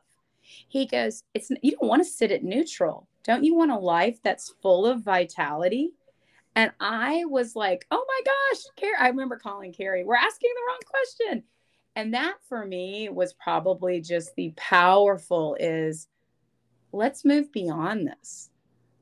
He 0.69 0.87
goes, 0.87 1.23
it's 1.35 1.51
you 1.63 1.73
don't 1.73 1.89
want 1.89 2.03
to 2.03 2.09
sit 2.09 2.33
at 2.33 2.45
neutral. 2.45 3.09
Don't 3.25 3.45
you 3.45 3.55
want 3.55 3.71
a 3.71 3.79
life 3.79 4.19
that's 4.23 4.55
full 4.63 4.87
of 4.87 5.03
vitality? 5.03 5.91
And 6.55 6.73
I 6.81 7.25
was 7.27 7.55
like, 7.55 7.87
oh 7.91 8.05
my 8.07 8.21
gosh, 8.25 8.63
Kari, 8.77 8.97
I 8.99 9.09
remember 9.09 9.37
calling 9.37 9.73
Kari, 9.73 10.05
we're 10.05 10.17
asking 10.17 10.51
the 10.55 10.63
wrong 10.67 10.81
question. 10.87 11.45
And 11.95 12.15
that 12.15 12.37
for 12.49 12.65
me 12.65 13.09
was 13.09 13.33
probably 13.35 14.01
just 14.01 14.35
the 14.35 14.53
powerful 14.57 15.57
is 15.59 16.09
let's 16.93 17.25
move 17.25 17.53
beyond 17.53 18.07
this. 18.07 18.51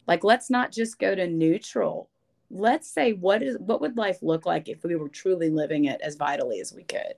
Like, 0.06 0.24
let's 0.24 0.50
not 0.50 0.72
just 0.72 0.98
go 0.98 1.14
to 1.14 1.26
neutral. 1.26 2.08
Let's 2.50 2.90
say, 2.90 3.12
what 3.12 3.42
is 3.42 3.56
what 3.58 3.80
would 3.80 3.96
life 3.96 4.18
look 4.22 4.46
like 4.46 4.68
if 4.68 4.84
we 4.84 4.94
were 4.96 5.08
truly 5.08 5.50
living 5.50 5.86
it 5.86 6.00
as 6.00 6.16
vitally 6.16 6.60
as 6.60 6.72
we 6.72 6.84
could? 6.84 7.14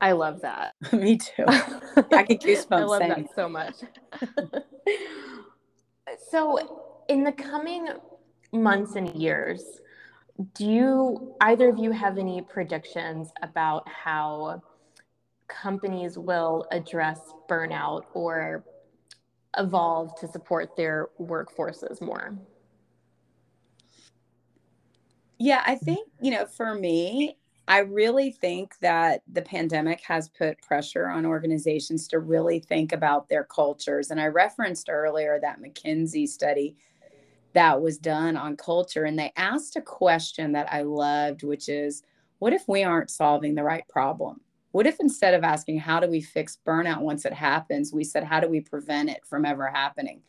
I 0.00 0.12
love 0.12 0.42
that. 0.42 0.74
Me 0.92 1.16
too. 1.16 1.44
I 1.46 2.24
get 2.24 2.40
goosebumps. 2.40 2.72
I 2.72 2.84
love 2.84 3.00
that 3.00 3.34
so 3.34 3.48
much. 3.48 3.76
so 6.30 7.04
in 7.08 7.24
the 7.24 7.32
coming 7.32 7.88
months 8.52 8.96
and 8.96 9.14
years, 9.14 9.64
do 10.54 10.66
you 10.66 11.34
either 11.40 11.70
of 11.70 11.78
you 11.78 11.92
have 11.92 12.18
any 12.18 12.42
predictions 12.42 13.30
about 13.42 13.88
how 13.88 14.62
companies 15.48 16.18
will 16.18 16.66
address 16.72 17.20
burnout 17.48 18.02
or 18.12 18.64
evolve 19.56 20.18
to 20.20 20.28
support 20.28 20.76
their 20.76 21.08
workforces 21.20 22.02
more? 22.02 22.36
Yeah, 25.38 25.62
I 25.66 25.76
think, 25.76 26.08
you 26.20 26.30
know, 26.30 26.46
for 26.46 26.74
me, 26.74 27.36
I 27.68 27.78
really 27.78 28.30
think 28.30 28.78
that 28.80 29.22
the 29.30 29.42
pandemic 29.42 30.00
has 30.02 30.28
put 30.28 30.62
pressure 30.62 31.08
on 31.08 31.26
organizations 31.26 32.06
to 32.08 32.20
really 32.20 32.60
think 32.60 32.92
about 32.92 33.28
their 33.28 33.44
cultures. 33.44 34.10
And 34.10 34.20
I 34.20 34.26
referenced 34.26 34.88
earlier 34.88 35.40
that 35.40 35.60
McKinsey 35.60 36.28
study 36.28 36.76
that 37.54 37.80
was 37.80 37.98
done 37.98 38.36
on 38.36 38.56
culture. 38.56 39.04
And 39.04 39.18
they 39.18 39.32
asked 39.36 39.76
a 39.76 39.80
question 39.80 40.52
that 40.52 40.72
I 40.72 40.82
loved, 40.82 41.42
which 41.42 41.68
is 41.68 42.02
what 42.38 42.52
if 42.52 42.68
we 42.68 42.84
aren't 42.84 43.10
solving 43.10 43.54
the 43.54 43.64
right 43.64 43.86
problem? 43.88 44.40
What 44.72 44.86
if 44.86 45.00
instead 45.00 45.34
of 45.34 45.42
asking, 45.42 45.78
how 45.78 46.00
do 46.00 46.06
we 46.06 46.20
fix 46.20 46.58
burnout 46.66 47.00
once 47.00 47.24
it 47.24 47.32
happens, 47.32 47.94
we 47.94 48.04
said, 48.04 48.24
how 48.24 48.40
do 48.40 48.48
we 48.48 48.60
prevent 48.60 49.08
it 49.08 49.24
from 49.24 49.46
ever 49.46 49.68
happening? 49.68 50.20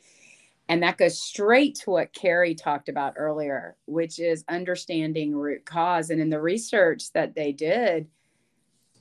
And 0.70 0.84
that 0.84 0.98
goes 0.98 1.22
straight 1.22 1.76
to 1.76 1.92
what 1.92 2.14
Kari 2.14 2.54
talked 2.54 2.90
about 2.90 3.14
earlier, 3.16 3.78
which 3.86 4.20
is 4.20 4.44
understanding 4.50 5.34
root 5.34 5.66
cause. 5.66 6.10
And 6.10 6.20
in 6.20 6.30
the 6.30 6.42
research 6.42 7.12
that 7.14 7.36
they 7.36 7.54
did, 7.54 8.08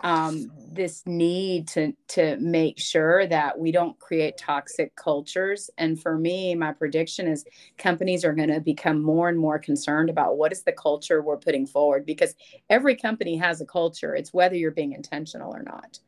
um, 0.00 0.50
this 0.70 1.02
need 1.06 1.68
to 1.68 1.92
to 2.08 2.36
make 2.36 2.78
sure 2.78 3.26
that 3.26 3.58
we 3.58 3.72
don't 3.72 3.98
create 3.98 4.36
toxic 4.36 4.94
cultures. 4.94 5.70
And 5.78 6.00
for 6.00 6.18
me, 6.18 6.54
my 6.54 6.72
prediction 6.72 7.26
is 7.26 7.46
companies 7.78 8.24
are 8.24 8.34
going 8.34 8.50
to 8.50 8.60
become 8.60 9.00
more 9.00 9.28
and 9.28 9.38
more 9.38 9.58
concerned 9.58 10.10
about 10.10 10.36
what 10.36 10.52
is 10.52 10.62
the 10.62 10.72
culture 10.72 11.22
we're 11.22 11.38
putting 11.38 11.66
forward 11.66 12.04
because 12.04 12.34
every 12.68 12.94
company 12.94 13.36
has 13.36 13.60
a 13.60 13.66
culture. 13.66 14.14
It's 14.14 14.34
whether 14.34 14.54
you're 14.54 14.70
being 14.70 14.92
intentional 14.92 15.54
or 15.54 15.62
not. 15.62 15.98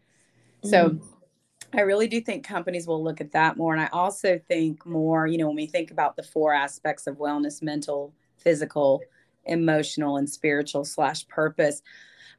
Mm. 0.62 0.70
I 1.74 1.82
really 1.82 2.06
do 2.06 2.20
think 2.20 2.46
companies 2.46 2.86
will 2.86 3.02
look 3.02 3.20
at 3.20 3.32
that 3.32 3.56
more. 3.56 3.74
And 3.74 3.82
I 3.82 3.88
also 3.92 4.40
think 4.48 4.86
more, 4.86 5.26
you 5.26 5.38
know, 5.38 5.46
when 5.46 5.56
we 5.56 5.66
think 5.66 5.90
about 5.90 6.16
the 6.16 6.22
four 6.22 6.54
aspects 6.54 7.06
of 7.06 7.16
wellness 7.16 7.62
mental, 7.62 8.12
physical, 8.38 9.02
emotional, 9.44 10.16
and 10.16 10.28
spiritual 10.28 10.84
slash 10.84 11.26
purpose 11.28 11.82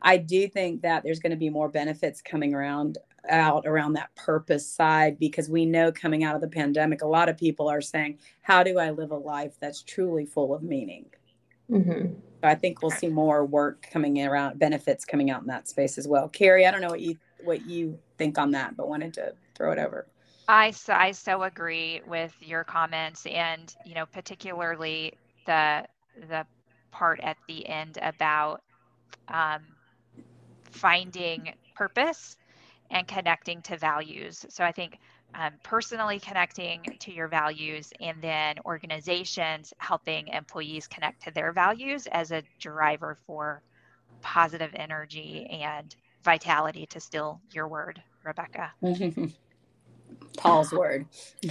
I 0.01 0.17
do 0.17 0.47
think 0.47 0.81
that 0.81 1.03
there's 1.03 1.19
going 1.19 1.31
to 1.31 1.37
be 1.37 1.49
more 1.49 1.69
benefits 1.69 2.21
coming 2.21 2.53
around 2.53 2.97
out 3.29 3.67
around 3.67 3.93
that 3.93 4.15
purpose 4.15 4.65
side 4.65 5.19
because 5.19 5.49
we 5.49 5.65
know 5.65 5.91
coming 5.91 6.23
out 6.23 6.35
of 6.35 6.41
the 6.41 6.47
pandemic, 6.47 7.01
a 7.01 7.07
lot 7.07 7.27
of 7.27 7.37
people 7.37 7.67
are 7.67 7.81
saying, 7.81 8.17
How 8.41 8.63
do 8.63 8.79
I 8.79 8.91
live 8.91 9.11
a 9.11 9.17
life 9.17 9.55
that's 9.59 9.83
truly 9.83 10.25
full 10.25 10.53
of 10.53 10.63
meaning? 10.63 11.05
Mm-hmm. 11.69 12.13
So 12.13 12.47
I 12.47 12.55
think 12.55 12.81
we'll 12.81 12.91
see 12.91 13.09
more 13.09 13.45
work 13.45 13.85
coming 13.91 14.25
around, 14.25 14.57
benefits 14.57 15.03
coming 15.03 15.29
out 15.29 15.41
in 15.41 15.47
that 15.47 15.67
space 15.67 15.97
as 15.97 16.07
well. 16.07 16.29
Kari, 16.29 16.65
I 16.65 16.71
don't 16.71 16.81
know 16.81 16.89
what 16.89 17.01
you 17.01 17.17
what 17.43 17.65
you 17.65 17.97
think 18.17 18.37
on 18.37 18.51
that, 18.51 18.75
but 18.77 18.87
wanted 18.87 19.13
to 19.15 19.33
throw 19.55 19.71
it 19.71 19.79
over. 19.79 20.05
I 20.47 20.71
so, 20.71 20.93
I 20.93 21.11
so 21.11 21.43
agree 21.43 22.01
with 22.07 22.33
your 22.41 22.63
comments, 22.63 23.25
and 23.25 23.73
you 23.85 23.93
know, 23.95 24.05
particularly 24.05 25.13
the 25.45 25.85
the 26.29 26.45
part 26.91 27.19
at 27.21 27.37
the 27.47 27.67
end 27.67 27.97
about 28.01 28.61
um, 29.27 29.61
finding 30.71 31.53
purpose 31.75 32.35
and 32.91 33.07
connecting 33.07 33.61
to 33.63 33.77
values. 33.77 34.45
So 34.49 34.63
I 34.63 34.71
think 34.71 34.97
um, 35.35 35.53
personally 35.63 36.19
connecting 36.19 36.97
to 36.99 37.11
your 37.13 37.27
values 37.27 37.93
and 37.99 38.21
then 38.21 38.55
organizations 38.65 39.73
helping 39.77 40.27
employees 40.29 40.87
connect 40.87 41.23
to 41.23 41.31
their 41.31 41.51
values 41.51 42.07
as 42.11 42.31
a 42.31 42.43
driver 42.59 43.17
for 43.27 43.61
positive 44.21 44.71
energy 44.75 45.45
and 45.51 45.95
vitality 46.29 46.85
to 46.85 46.99
steal 46.99 47.41
your 47.53 47.67
word, 47.67 48.03
Rebecca. 48.23 48.71
Paul's 50.37 50.71
word. 50.71 51.07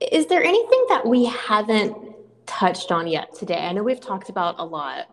Is 0.00 0.26
there 0.26 0.42
anything 0.42 0.86
that 0.88 1.02
we 1.06 1.26
haven't 1.26 1.96
touched 2.44 2.90
on 2.90 3.06
yet 3.06 3.32
today? 3.32 3.64
I 3.64 3.70
know 3.72 3.84
we've 3.84 4.00
talked 4.00 4.28
about 4.28 4.56
a 4.58 4.64
lot, 4.64 5.06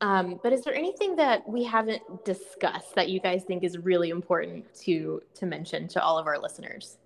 um, 0.00 0.40
but 0.42 0.52
is 0.52 0.62
there 0.62 0.74
anything 0.74 1.16
that 1.16 1.48
we 1.48 1.64
haven't 1.64 2.02
discussed 2.24 2.94
that 2.96 3.08
you 3.08 3.20
guys 3.20 3.44
think 3.44 3.64
is 3.64 3.78
really 3.78 4.10
important 4.10 4.66
to 4.82 5.22
to 5.34 5.46
mention 5.46 5.88
to 5.88 6.02
all 6.02 6.18
of 6.18 6.26
our 6.26 6.38
listeners? 6.38 6.98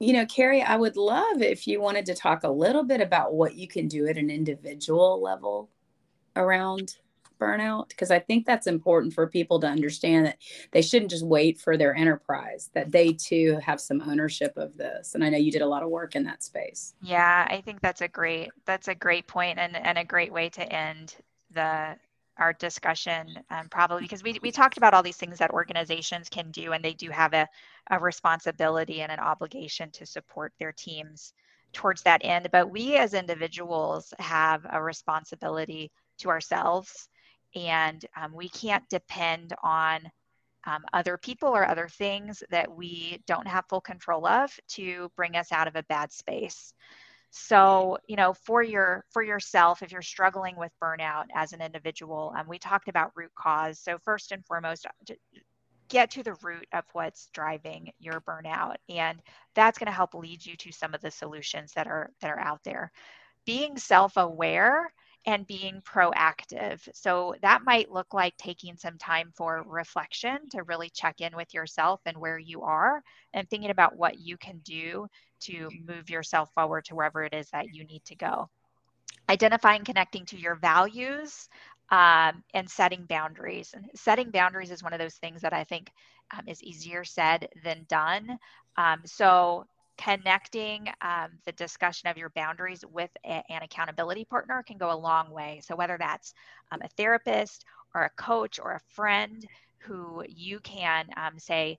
You 0.00 0.14
know, 0.14 0.26
Kari, 0.26 0.62
I 0.62 0.76
would 0.76 0.96
love 0.96 1.42
if 1.42 1.66
you 1.66 1.80
wanted 1.80 2.06
to 2.06 2.14
talk 2.14 2.42
a 2.42 2.48
little 2.48 2.82
bit 2.82 3.02
about 3.02 3.34
what 3.34 3.54
you 3.54 3.68
can 3.68 3.86
do 3.86 4.08
at 4.08 4.16
an 4.16 4.30
individual 4.30 5.22
level 5.22 5.70
around 6.34 6.96
burnout 7.40 7.88
because 7.88 8.10
i 8.10 8.18
think 8.18 8.44
that's 8.44 8.66
important 8.66 9.12
for 9.14 9.26
people 9.26 9.58
to 9.58 9.66
understand 9.66 10.26
that 10.26 10.36
they 10.72 10.82
shouldn't 10.82 11.10
just 11.10 11.24
wait 11.24 11.58
for 11.58 11.76
their 11.76 11.96
enterprise 11.96 12.70
that 12.74 12.92
they 12.92 13.12
too 13.14 13.58
have 13.64 13.80
some 13.80 14.02
ownership 14.02 14.52
of 14.56 14.76
this 14.76 15.14
and 15.14 15.24
i 15.24 15.28
know 15.28 15.38
you 15.38 15.50
did 15.50 15.62
a 15.62 15.66
lot 15.66 15.82
of 15.82 15.88
work 15.88 16.14
in 16.14 16.22
that 16.22 16.42
space. 16.42 16.94
Yeah 17.02 17.46
i 17.48 17.60
think 17.62 17.80
that's 17.80 18.02
a 18.02 18.08
great 18.08 18.50
that's 18.66 18.88
a 18.88 18.94
great 18.94 19.26
point 19.26 19.58
and 19.58 19.74
and 19.74 19.96
a 19.96 20.04
great 20.04 20.32
way 20.32 20.50
to 20.50 20.72
end 20.72 21.16
the 21.50 21.96
our 22.36 22.52
discussion 22.54 23.26
um, 23.50 23.68
probably 23.68 24.02
because 24.02 24.22
we, 24.22 24.38
we 24.42 24.50
talked 24.50 24.76
about 24.76 24.94
all 24.94 25.02
these 25.02 25.16
things 25.16 25.38
that 25.38 25.50
organizations 25.50 26.28
can 26.28 26.50
do 26.50 26.72
and 26.72 26.84
they 26.84 26.94
do 26.94 27.10
have 27.10 27.34
a, 27.34 27.46
a 27.90 27.98
responsibility 27.98 29.02
and 29.02 29.12
an 29.12 29.18
obligation 29.18 29.90
to 29.92 30.06
support 30.06 30.52
their 30.58 30.72
teams 30.72 31.32
towards 31.72 32.02
that 32.02 32.20
end. 32.24 32.48
But 32.52 32.70
we 32.70 32.96
as 32.96 33.14
individuals 33.14 34.12
have 34.18 34.66
a 34.70 34.82
responsibility 34.82 35.90
to 36.18 36.28
ourselves 36.28 37.08
and 37.54 38.04
um, 38.16 38.32
we 38.32 38.48
can't 38.48 38.88
depend 38.88 39.54
on 39.62 40.10
um, 40.66 40.84
other 40.92 41.16
people 41.16 41.48
or 41.48 41.66
other 41.66 41.88
things 41.88 42.42
that 42.50 42.70
we 42.70 43.22
don't 43.26 43.48
have 43.48 43.64
full 43.68 43.80
control 43.80 44.26
of 44.26 44.52
to 44.68 45.10
bring 45.16 45.36
us 45.36 45.52
out 45.52 45.66
of 45.66 45.76
a 45.76 45.82
bad 45.84 46.12
space. 46.12 46.74
So 47.30 47.96
you 48.08 48.16
know 48.16 48.34
for 48.34 48.62
your 48.62 49.04
for 49.10 49.22
yourself 49.22 49.82
if 49.82 49.92
you're 49.92 50.02
struggling 50.02 50.56
with 50.56 50.72
burnout 50.82 51.26
as 51.32 51.52
an 51.52 51.62
individual 51.62 52.34
um, 52.36 52.48
we 52.48 52.58
talked 52.58 52.88
about 52.88 53.12
root 53.14 53.30
cause. 53.36 53.78
So 53.78 53.98
first 54.04 54.32
and 54.32 54.44
foremost 54.44 54.86
get 55.90 56.10
to 56.10 56.22
the 56.22 56.34
root 56.42 56.66
of 56.72 56.84
what's 56.92 57.28
driving 57.34 57.92
your 57.98 58.22
burnout 58.22 58.76
and 58.88 59.20
that's 59.54 59.78
going 59.78 59.86
to 59.86 59.92
help 59.92 60.14
lead 60.14 60.44
you 60.44 60.56
to 60.56 60.72
some 60.72 60.94
of 60.94 61.02
the 61.02 61.10
solutions 61.10 61.72
that 61.74 61.86
are 61.86 62.10
that 62.20 62.30
are 62.30 62.40
out 62.40 62.60
there 62.64 62.90
being 63.44 63.76
self-aware 63.76 64.92
and 65.26 65.46
being 65.46 65.82
proactive. 65.82 66.80
So 66.94 67.34
that 67.42 67.62
might 67.64 67.92
look 67.92 68.14
like 68.14 68.36
taking 68.36 68.76
some 68.76 68.96
time 68.96 69.32
for 69.34 69.64
reflection 69.66 70.48
to 70.50 70.62
really 70.62 70.88
check 70.90 71.20
in 71.20 71.36
with 71.36 71.52
yourself 71.52 72.00
and 72.06 72.16
where 72.16 72.38
you 72.38 72.62
are 72.62 73.02
and 73.34 73.48
thinking 73.48 73.70
about 73.70 73.96
what 73.96 74.18
you 74.18 74.36
can 74.38 74.60
do 74.64 75.06
to 75.40 75.68
move 75.86 76.08
yourself 76.08 76.50
forward 76.54 76.84
to 76.86 76.94
wherever 76.94 77.22
it 77.22 77.34
is 77.34 77.50
that 77.50 77.74
you 77.74 77.84
need 77.84 78.04
to 78.06 78.14
go. 78.14 78.48
Identifying 79.28 79.84
connecting 79.84 80.24
to 80.26 80.38
your 80.38 80.56
values 80.56 81.48
um, 81.90 82.42
and 82.54 82.68
setting 82.68 83.04
boundaries. 83.08 83.72
And 83.74 83.86
setting 83.94 84.30
boundaries 84.30 84.70
is 84.70 84.82
one 84.82 84.92
of 84.92 84.98
those 84.98 85.16
things 85.16 85.42
that 85.42 85.52
I 85.52 85.64
think 85.64 85.90
um, 86.36 86.44
is 86.46 86.62
easier 86.62 87.04
said 87.04 87.48
than 87.64 87.84
done. 87.88 88.38
Um, 88.76 89.00
so 89.04 89.64
connecting 89.98 90.88
um, 91.02 91.30
the 91.44 91.52
discussion 91.52 92.08
of 92.08 92.16
your 92.16 92.30
boundaries 92.30 92.84
with 92.90 93.10
a, 93.24 93.42
an 93.50 93.62
accountability 93.62 94.24
partner 94.24 94.62
can 94.66 94.78
go 94.78 94.92
a 94.92 94.96
long 94.96 95.30
way. 95.30 95.60
So, 95.62 95.76
whether 95.76 95.98
that's 95.98 96.32
um, 96.72 96.80
a 96.82 96.88
therapist 96.88 97.64
or 97.94 98.04
a 98.04 98.10
coach 98.10 98.58
or 98.62 98.72
a 98.72 98.80
friend 98.94 99.44
who 99.78 100.24
you 100.28 100.60
can 100.60 101.06
um, 101.16 101.38
say, 101.38 101.76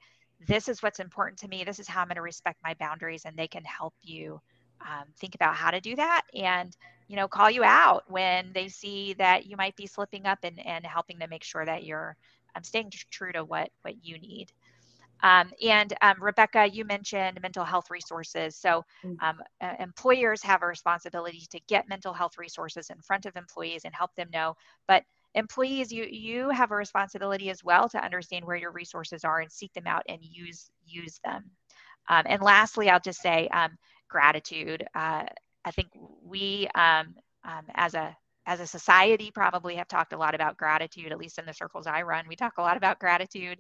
This 0.48 0.68
is 0.68 0.84
what's 0.84 1.00
important 1.00 1.40
to 1.40 1.48
me, 1.48 1.64
this 1.64 1.80
is 1.80 1.88
how 1.88 2.02
I'm 2.02 2.08
going 2.08 2.16
to 2.16 2.22
respect 2.22 2.60
my 2.64 2.76
boundaries, 2.76 3.24
and 3.26 3.36
they 3.36 3.48
can 3.48 3.64
help 3.64 3.94
you 4.04 4.40
think 5.20 5.36
about 5.36 5.56
how 5.56 5.70
to 5.70 5.80
do 5.80 5.96
that 5.96 6.24
and 6.34 6.76
you 7.12 7.18
know 7.18 7.28
call 7.28 7.52
you 7.52 7.64
out 7.64 8.04
when 8.08 8.52
they 8.54 8.70
see 8.70 9.14
that 9.14 9.46
you 9.46 9.58
might 9.58 9.76
be 9.76 9.86
slipping 9.86 10.26
up 10.26 10.40
and, 10.44 10.66
and 10.66 10.86
helping 10.86 11.20
to 11.20 11.28
make 11.28 11.44
sure 11.44 11.66
that 11.66 11.84
you're 11.84 12.16
um, 12.56 12.64
staying 12.64 12.90
true 13.12 13.34
to 13.34 13.44
what 13.44 13.70
what 13.82 14.04
you 14.04 14.18
need 14.18 14.52
um, 15.24 15.52
and 15.64 15.94
um, 16.02 16.16
Rebecca, 16.20 16.68
you 16.68 16.84
mentioned 16.84 17.40
mental 17.42 17.64
health 17.64 17.92
resources. 17.92 18.56
So 18.56 18.84
mm. 19.06 19.16
um, 19.22 19.40
uh, 19.62 19.76
employers 19.80 20.42
have 20.44 20.64
a 20.64 20.68
responsibility 20.68 21.46
to 21.52 21.60
get 21.68 21.88
mental 21.88 22.14
health 22.14 22.38
resources 22.38 22.90
in 22.90 23.00
front 23.02 23.26
of 23.26 23.36
employees 23.36 23.84
and 23.86 23.94
help 23.94 24.16
them 24.16 24.30
know. 24.34 24.56
But 24.88 25.04
employees, 25.36 25.92
you 25.92 26.06
you 26.06 26.50
have 26.50 26.72
a 26.72 26.76
responsibility 26.76 27.50
as 27.50 27.64
well 27.64 27.88
to 27.90 28.04
understand 28.04 28.46
where 28.46 28.56
your 28.56 28.72
resources 28.72 29.24
are 29.24 29.42
and 29.42 29.52
seek 29.52 29.74
them 29.74 29.88
out 29.88 30.04
and 30.10 30.20
use 30.24 30.72
use 30.88 31.20
them. 31.24 31.44
Um, 32.10 32.24
and 32.26 32.42
lastly, 32.42 32.90
I'll 32.90 33.00
just 33.00 33.22
say 33.22 33.48
um, 33.50 33.78
gratitude. 34.10 34.86
Uh, 34.96 35.26
I 35.66 35.72
think 35.72 35.90
we 36.24 36.68
um, 36.76 37.16
as 37.76 37.94
a 37.94 38.16
as 38.48 38.60
a 38.60 38.68
society 38.68 39.32
probably 39.32 39.76
have 39.76 39.88
talked 39.88 40.14
a 40.14 40.18
lot 40.18 40.34
about 40.34 40.58
gratitude 40.58 41.12
at 41.12 41.20
least 41.20 41.38
in 41.38 41.46
the 41.46 41.54
circles 41.54 41.86
i 41.86 42.02
run 42.02 42.26
we 42.28 42.36
talk 42.36 42.58
a 42.58 42.62
lot 42.62 42.78
about 42.78 43.00
gratitude. 43.00 43.60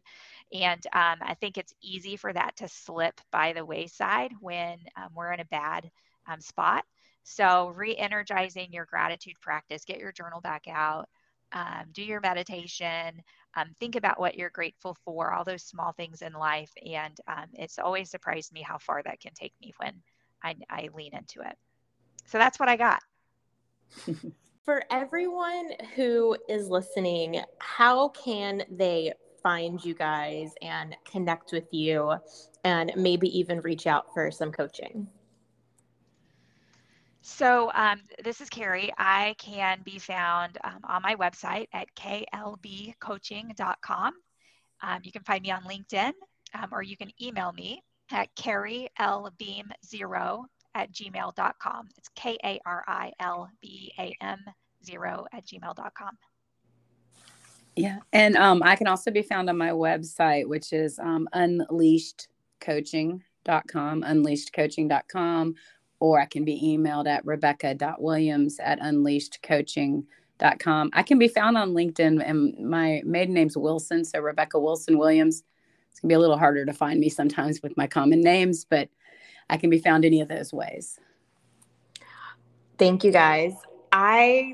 And 0.54 0.86
um, 0.94 1.18
i 1.22 1.36
think 1.40 1.58
it's 1.58 1.74
easy 1.82 2.16
for 2.18 2.34
that 2.34 2.56
to 2.58 2.68
slip 2.68 3.20
by 3.32 3.54
the 3.54 3.66
wayside 3.66 4.32
when 4.40 4.80
um, 4.98 5.10
we're 5.16 5.32
in 5.34 5.40
a 5.40 5.46
bad 5.46 5.90
um, 6.28 6.42
spot. 6.42 6.86
So 7.24 7.70
re-energizing 7.76 8.72
your 8.72 8.86
gratitude 8.86 9.36
practice 9.42 9.86
get 9.86 10.00
your 10.00 10.12
journal 10.12 10.42
back 10.42 10.64
out 10.68 11.08
um, 11.54 11.86
do 11.92 12.04
your 12.04 12.22
meditation 12.22 13.22
um, 13.56 13.76
think 13.80 13.96
about 13.96 14.20
what 14.20 14.36
you're 14.36 14.50
grateful 14.50 14.96
for 15.04 15.34
all 15.34 15.44
those 15.44 15.64
small 15.64 15.92
things 15.92 16.22
in 16.22 16.32
life. 16.32 16.72
And 16.86 17.18
um, 17.28 17.48
it's 17.54 17.78
always 17.80 18.10
surprised 18.10 18.54
me 18.54 18.62
how 18.62 18.78
far 18.78 19.04
that 19.04 19.20
can 19.20 19.34
take 19.34 19.54
me 19.62 19.74
when 19.78 19.94
I, 20.42 20.56
I 20.70 20.90
lean 20.96 21.14
into 21.14 21.42
it 21.42 21.58
so 22.32 22.38
that's 22.38 22.60
what 22.60 22.70
i 22.70 22.76
got 22.76 23.02
For 24.64 24.84
everyone 24.92 25.72
who 25.96 26.38
is 26.48 26.70
listening, 26.70 27.42
how 27.58 28.10
can 28.10 28.62
they 28.70 29.12
find 29.42 29.84
you 29.84 29.96
guys 29.96 30.52
and 30.62 30.96
connect 31.04 31.52
with 31.52 31.66
you 31.72 32.14
and 32.64 32.92
maybe 32.96 33.40
even 33.40 33.60
reach 33.62 33.88
out 33.88 34.14
for 34.14 34.30
some 34.30 34.52
coaching? 34.52 35.08
So, 37.24 37.72
um, 37.74 38.02
this 38.24 38.40
is 38.40 38.50
Kari. 38.50 38.94
I 39.00 39.34
can 39.40 39.82
be 39.84 39.98
found 39.98 40.60
um, 40.64 40.82
on 40.84 41.02
my 41.02 41.16
website 41.16 41.70
at 41.74 41.88
klbcoaching.com. 41.96 44.14
Um, 44.84 45.00
you 45.04 45.12
can 45.12 45.24
find 45.24 45.42
me 45.42 45.50
on 45.52 45.64
LinkedIn 45.64 46.14
um, 46.54 46.70
or 46.72 46.84
you 46.84 46.98
can 46.98 47.10
email 47.20 47.52
me 47.52 47.82
at 48.12 48.30
karilbeam0 48.36 50.46
at 50.76 50.92
gmail.com. 50.92 51.90
It's 51.98 52.10
K 52.16 52.38
A 52.44 52.60
R 52.66 52.84
I 52.88 53.12
L 53.20 53.50
B 53.62 53.92
A 54.00 54.16
M 54.22 54.40
zero 54.86 55.26
at 55.34 55.46
gmail.com. 55.46 56.18
Yeah. 57.76 58.00
And 58.12 58.36
um, 58.36 58.62
I 58.64 58.76
can 58.76 58.88
also 58.88 59.12
be 59.12 59.22
found 59.22 59.50
on 59.50 59.58
my 59.58 59.70
website, 59.70 60.46
which 60.48 60.74
is 60.74 61.00
um, 61.00 61.30
unleashedcoaching.com, 61.34 64.04
unleashedcoaching.com, 64.04 65.56
or 66.00 66.20
I 66.20 66.26
can 66.26 66.44
be 66.44 66.62
emailed 66.62 67.08
at 67.08 67.26
rebecca.williams 67.26 68.60
at 68.60 68.82
unleashedcoaching.com. 68.82 70.90
I 70.94 71.04
can 71.04 71.18
be 71.18 71.30
found 71.30 71.58
on 71.58 71.74
LinkedIn, 71.74 72.22
and 72.26 72.70
my 72.70 73.02
maiden 73.06 73.34
name's 73.34 73.56
Wilson, 73.56 74.04
so 74.04 74.20
Rebecca 74.20 74.60
Wilson 74.60 74.98
Williams. 74.98 75.44
It's 75.90 76.00
going 76.00 76.10
to 76.10 76.14
be 76.14 76.16
a 76.16 76.20
little 76.20 76.38
harder 76.38 76.66
to 76.66 76.74
find 76.74 77.00
me 77.00 77.08
sometimes 77.10 77.62
with 77.62 77.78
my 77.78 77.88
common 77.88 78.20
names, 78.22 78.66
but 78.66 78.90
I 79.52 79.58
can 79.58 79.70
be 79.70 79.80
found 79.80 80.06
any 80.06 80.22
of 80.22 80.30
those 80.30 80.54
ways. 80.54 80.98
Thank 82.80 83.04
you 83.04 83.12
guys. 83.12 83.54
I 83.92 84.54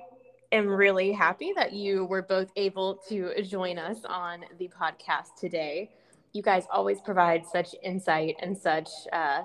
am 0.51 0.67
really 0.67 1.11
happy 1.11 1.53
that 1.55 1.71
you 1.71 2.05
were 2.05 2.23
both 2.23 2.51
able 2.55 2.95
to 3.07 3.41
join 3.43 3.77
us 3.77 3.99
on 4.05 4.43
the 4.57 4.69
podcast 4.69 5.35
today. 5.39 5.91
You 6.33 6.41
guys 6.41 6.65
always 6.73 6.99
provide 6.99 7.45
such 7.45 7.75
insight 7.83 8.35
and 8.41 8.57
such 8.57 8.89
uh, 9.13 9.43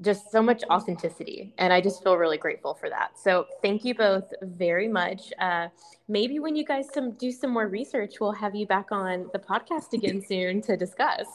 just 0.00 0.30
so 0.30 0.40
much 0.40 0.62
authenticity. 0.70 1.52
And 1.58 1.72
I 1.72 1.80
just 1.80 2.02
feel 2.04 2.16
really 2.16 2.38
grateful 2.38 2.72
for 2.72 2.88
that. 2.88 3.18
So 3.18 3.46
thank 3.62 3.84
you 3.84 3.94
both 3.94 4.32
very 4.40 4.88
much. 4.88 5.32
Uh, 5.40 5.68
maybe 6.06 6.38
when 6.38 6.54
you 6.54 6.64
guys 6.64 6.86
some, 6.94 7.12
do 7.12 7.32
some 7.32 7.50
more 7.50 7.66
research, 7.66 8.14
we'll 8.20 8.32
have 8.32 8.54
you 8.54 8.66
back 8.66 8.92
on 8.92 9.28
the 9.32 9.38
podcast 9.40 9.94
again 9.94 10.22
soon 10.22 10.62
to 10.62 10.76
discuss. 10.76 11.26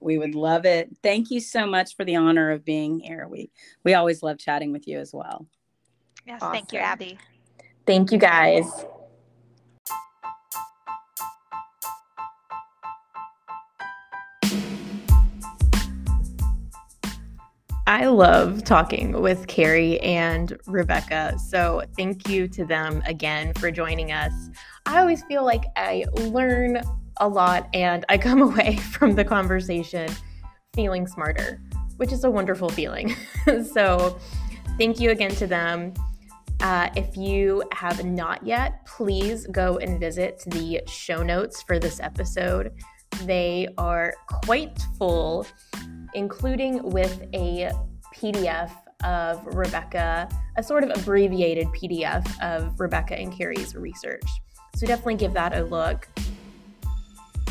We 0.00 0.18
would 0.18 0.34
love 0.34 0.64
it. 0.64 0.90
Thank 1.02 1.30
you 1.30 1.40
so 1.40 1.66
much 1.66 1.96
for 1.96 2.04
the 2.04 2.16
honor 2.16 2.50
of 2.50 2.64
being 2.64 2.98
here. 2.98 3.28
We 3.28 3.50
we 3.84 3.94
always 3.94 4.22
love 4.22 4.38
chatting 4.38 4.72
with 4.72 4.88
you 4.88 4.98
as 4.98 5.12
well. 5.12 5.46
Yes, 6.26 6.42
awesome. 6.42 6.52
thank 6.52 6.72
you, 6.72 6.78
Abbey. 6.78 7.18
Thank 7.86 8.12
you 8.12 8.18
guys. 8.18 8.64
I 17.86 18.06
love 18.06 18.62
talking 18.62 19.20
with 19.20 19.48
Kari 19.48 19.98
and 20.00 20.56
Rebecca. 20.66 21.36
So, 21.40 21.82
thank 21.96 22.28
you 22.28 22.46
to 22.46 22.64
them 22.64 23.02
again 23.04 23.52
for 23.54 23.72
joining 23.72 24.12
us. 24.12 24.32
I 24.86 25.00
always 25.00 25.24
feel 25.24 25.44
like 25.44 25.64
I 25.74 26.04
learn 26.12 26.80
a 27.20 27.28
lot 27.28 27.68
and 27.72 28.04
I 28.08 28.18
come 28.18 28.42
away 28.50 28.76
from 28.76 29.14
the 29.14 29.24
conversation 29.24 30.10
feeling 30.74 31.06
smarter, 31.06 31.60
which 31.96 32.12
is 32.12 32.24
a 32.24 32.30
wonderful 32.30 32.68
feeling. 32.68 33.14
so, 33.72 34.18
thank 34.78 35.00
you 35.00 35.10
again 35.10 35.30
to 35.32 35.46
them. 35.46 35.94
Uh, 36.60 36.90
if 36.94 37.16
you 37.16 37.62
have 37.72 38.04
not 38.04 38.44
yet, 38.46 38.84
please 38.86 39.46
go 39.46 39.78
and 39.78 39.98
visit 39.98 40.42
the 40.46 40.80
show 40.86 41.22
notes 41.22 41.62
for 41.62 41.78
this 41.78 42.00
episode. 42.00 42.72
They 43.24 43.68
are 43.78 44.14
quite 44.44 44.78
full, 44.98 45.46
including 46.14 46.82
with 46.82 47.22
a 47.32 47.70
PDF 48.14 48.70
of 49.04 49.44
Rebecca, 49.46 50.28
a 50.56 50.62
sort 50.62 50.84
of 50.84 50.90
abbreviated 50.90 51.66
PDF 51.68 52.26
of 52.42 52.78
Rebecca 52.78 53.18
and 53.18 53.32
Kari's 53.32 53.74
research. 53.74 54.26
So 54.76 54.86
definitely 54.86 55.16
give 55.16 55.32
that 55.32 55.56
a 55.56 55.64
look. 55.64 56.08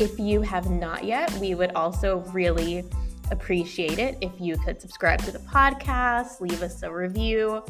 If 0.00 0.18
you 0.18 0.40
have 0.40 0.70
not 0.70 1.04
yet, 1.04 1.30
we 1.34 1.54
would 1.54 1.72
also 1.72 2.20
really 2.32 2.84
appreciate 3.30 3.98
it 3.98 4.16
if 4.22 4.32
you 4.40 4.56
could 4.56 4.80
subscribe 4.80 5.20
to 5.22 5.30
the 5.30 5.38
podcast, 5.40 6.40
leave 6.40 6.62
us 6.62 6.82
a 6.82 6.90
review, 6.90 7.62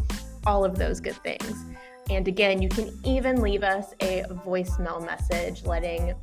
all 0.46 0.64
of 0.64 0.78
those 0.78 1.00
good 1.00 1.16
things. 1.16 1.64
And 2.08 2.28
again, 2.28 2.62
you 2.62 2.68
can 2.68 2.96
even 3.04 3.42
leave 3.42 3.64
us 3.64 3.94
a 4.00 4.22
voicemail 4.46 5.04
message 5.04 5.64
letting 5.64 6.14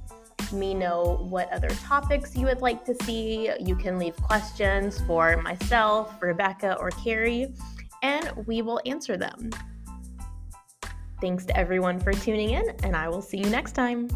me 0.53 0.73
know 0.73 1.25
what 1.29 1.51
other 1.51 1.69
topics 1.69 2.35
you 2.37 2.45
would 2.45 2.61
like 2.61 2.85
to 2.85 2.95
see. 3.03 3.51
You 3.59 3.75
can 3.75 3.99
leave 3.99 4.15
questions 4.15 5.01
for 5.01 5.35
myself, 5.41 6.21
Rebecca, 6.21 6.77
or 6.79 6.89
Kari, 6.91 7.53
and 8.01 8.31
we 8.45 8.61
will 8.61 8.79
answer 8.85 9.17
them. 9.17 9.49
Thanks 11.19 11.45
to 11.47 11.57
everyone 11.57 11.99
for 11.99 12.13
tuning 12.13 12.51
in, 12.51 12.69
and 12.83 12.95
I 12.95 13.09
will 13.09 13.21
see 13.21 13.39
you 13.39 13.49
next 13.49 13.73
time. 13.73 14.07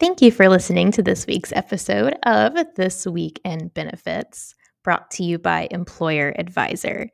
Thank 0.00 0.22
you 0.22 0.32
for 0.32 0.48
listening 0.48 0.92
to 0.92 1.02
this 1.02 1.26
week's 1.26 1.52
episode 1.52 2.16
of 2.24 2.54
This 2.74 3.06
Week 3.06 3.38
in 3.44 3.68
Benefits, 3.68 4.54
brought 4.82 5.10
to 5.10 5.22
you 5.22 5.38
by 5.38 5.68
Mployer 5.70 6.32
Advisor. 6.38 7.10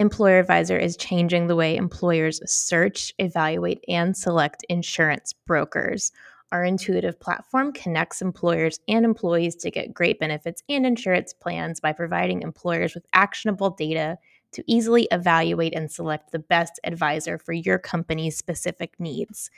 Mployer 0.00 0.40
Advisor 0.40 0.76
is 0.76 0.96
changing 0.96 1.46
the 1.46 1.54
way 1.54 1.76
employers 1.76 2.40
search, 2.44 3.14
evaluate, 3.20 3.84
and 3.86 4.16
select 4.16 4.66
insurance 4.68 5.32
brokers. 5.32 6.10
Our 6.50 6.64
intuitive 6.64 7.20
platform 7.20 7.72
connects 7.72 8.20
employers 8.20 8.80
and 8.88 9.04
employees 9.04 9.54
to 9.54 9.70
get 9.70 9.94
great 9.94 10.18
benefits 10.18 10.64
and 10.68 10.84
insurance 10.84 11.32
plans 11.32 11.78
by 11.78 11.92
providing 11.92 12.42
employers 12.42 12.94
with 12.94 13.06
actionable 13.12 13.70
data 13.70 14.18
to 14.54 14.64
easily 14.66 15.06
evaluate 15.12 15.72
and 15.72 15.88
select 15.88 16.32
the 16.32 16.40
best 16.40 16.80
advisor 16.82 17.38
for 17.38 17.52
your 17.52 17.78
company's 17.78 18.36
specific 18.36 18.98
needs. 18.98 19.52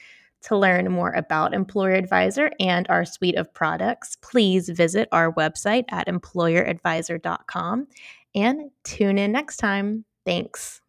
To 0.45 0.57
learn 0.57 0.91
more 0.91 1.11
about 1.12 1.53
Mployer 1.53 1.99
Advisor 1.99 2.51
and 2.59 2.86
our 2.88 3.05
suite 3.05 3.36
of 3.36 3.53
products, 3.53 4.16
please 4.22 4.68
visit 4.70 5.09
our 5.12 5.32
website 5.34 5.84
at 5.91 6.07
mployeradvisor.com 6.07 7.86
and 8.34 8.70
tune 8.84 9.18
in 9.18 9.32
next 9.32 9.59
time. 9.59 10.05
Thanks. 10.24 10.80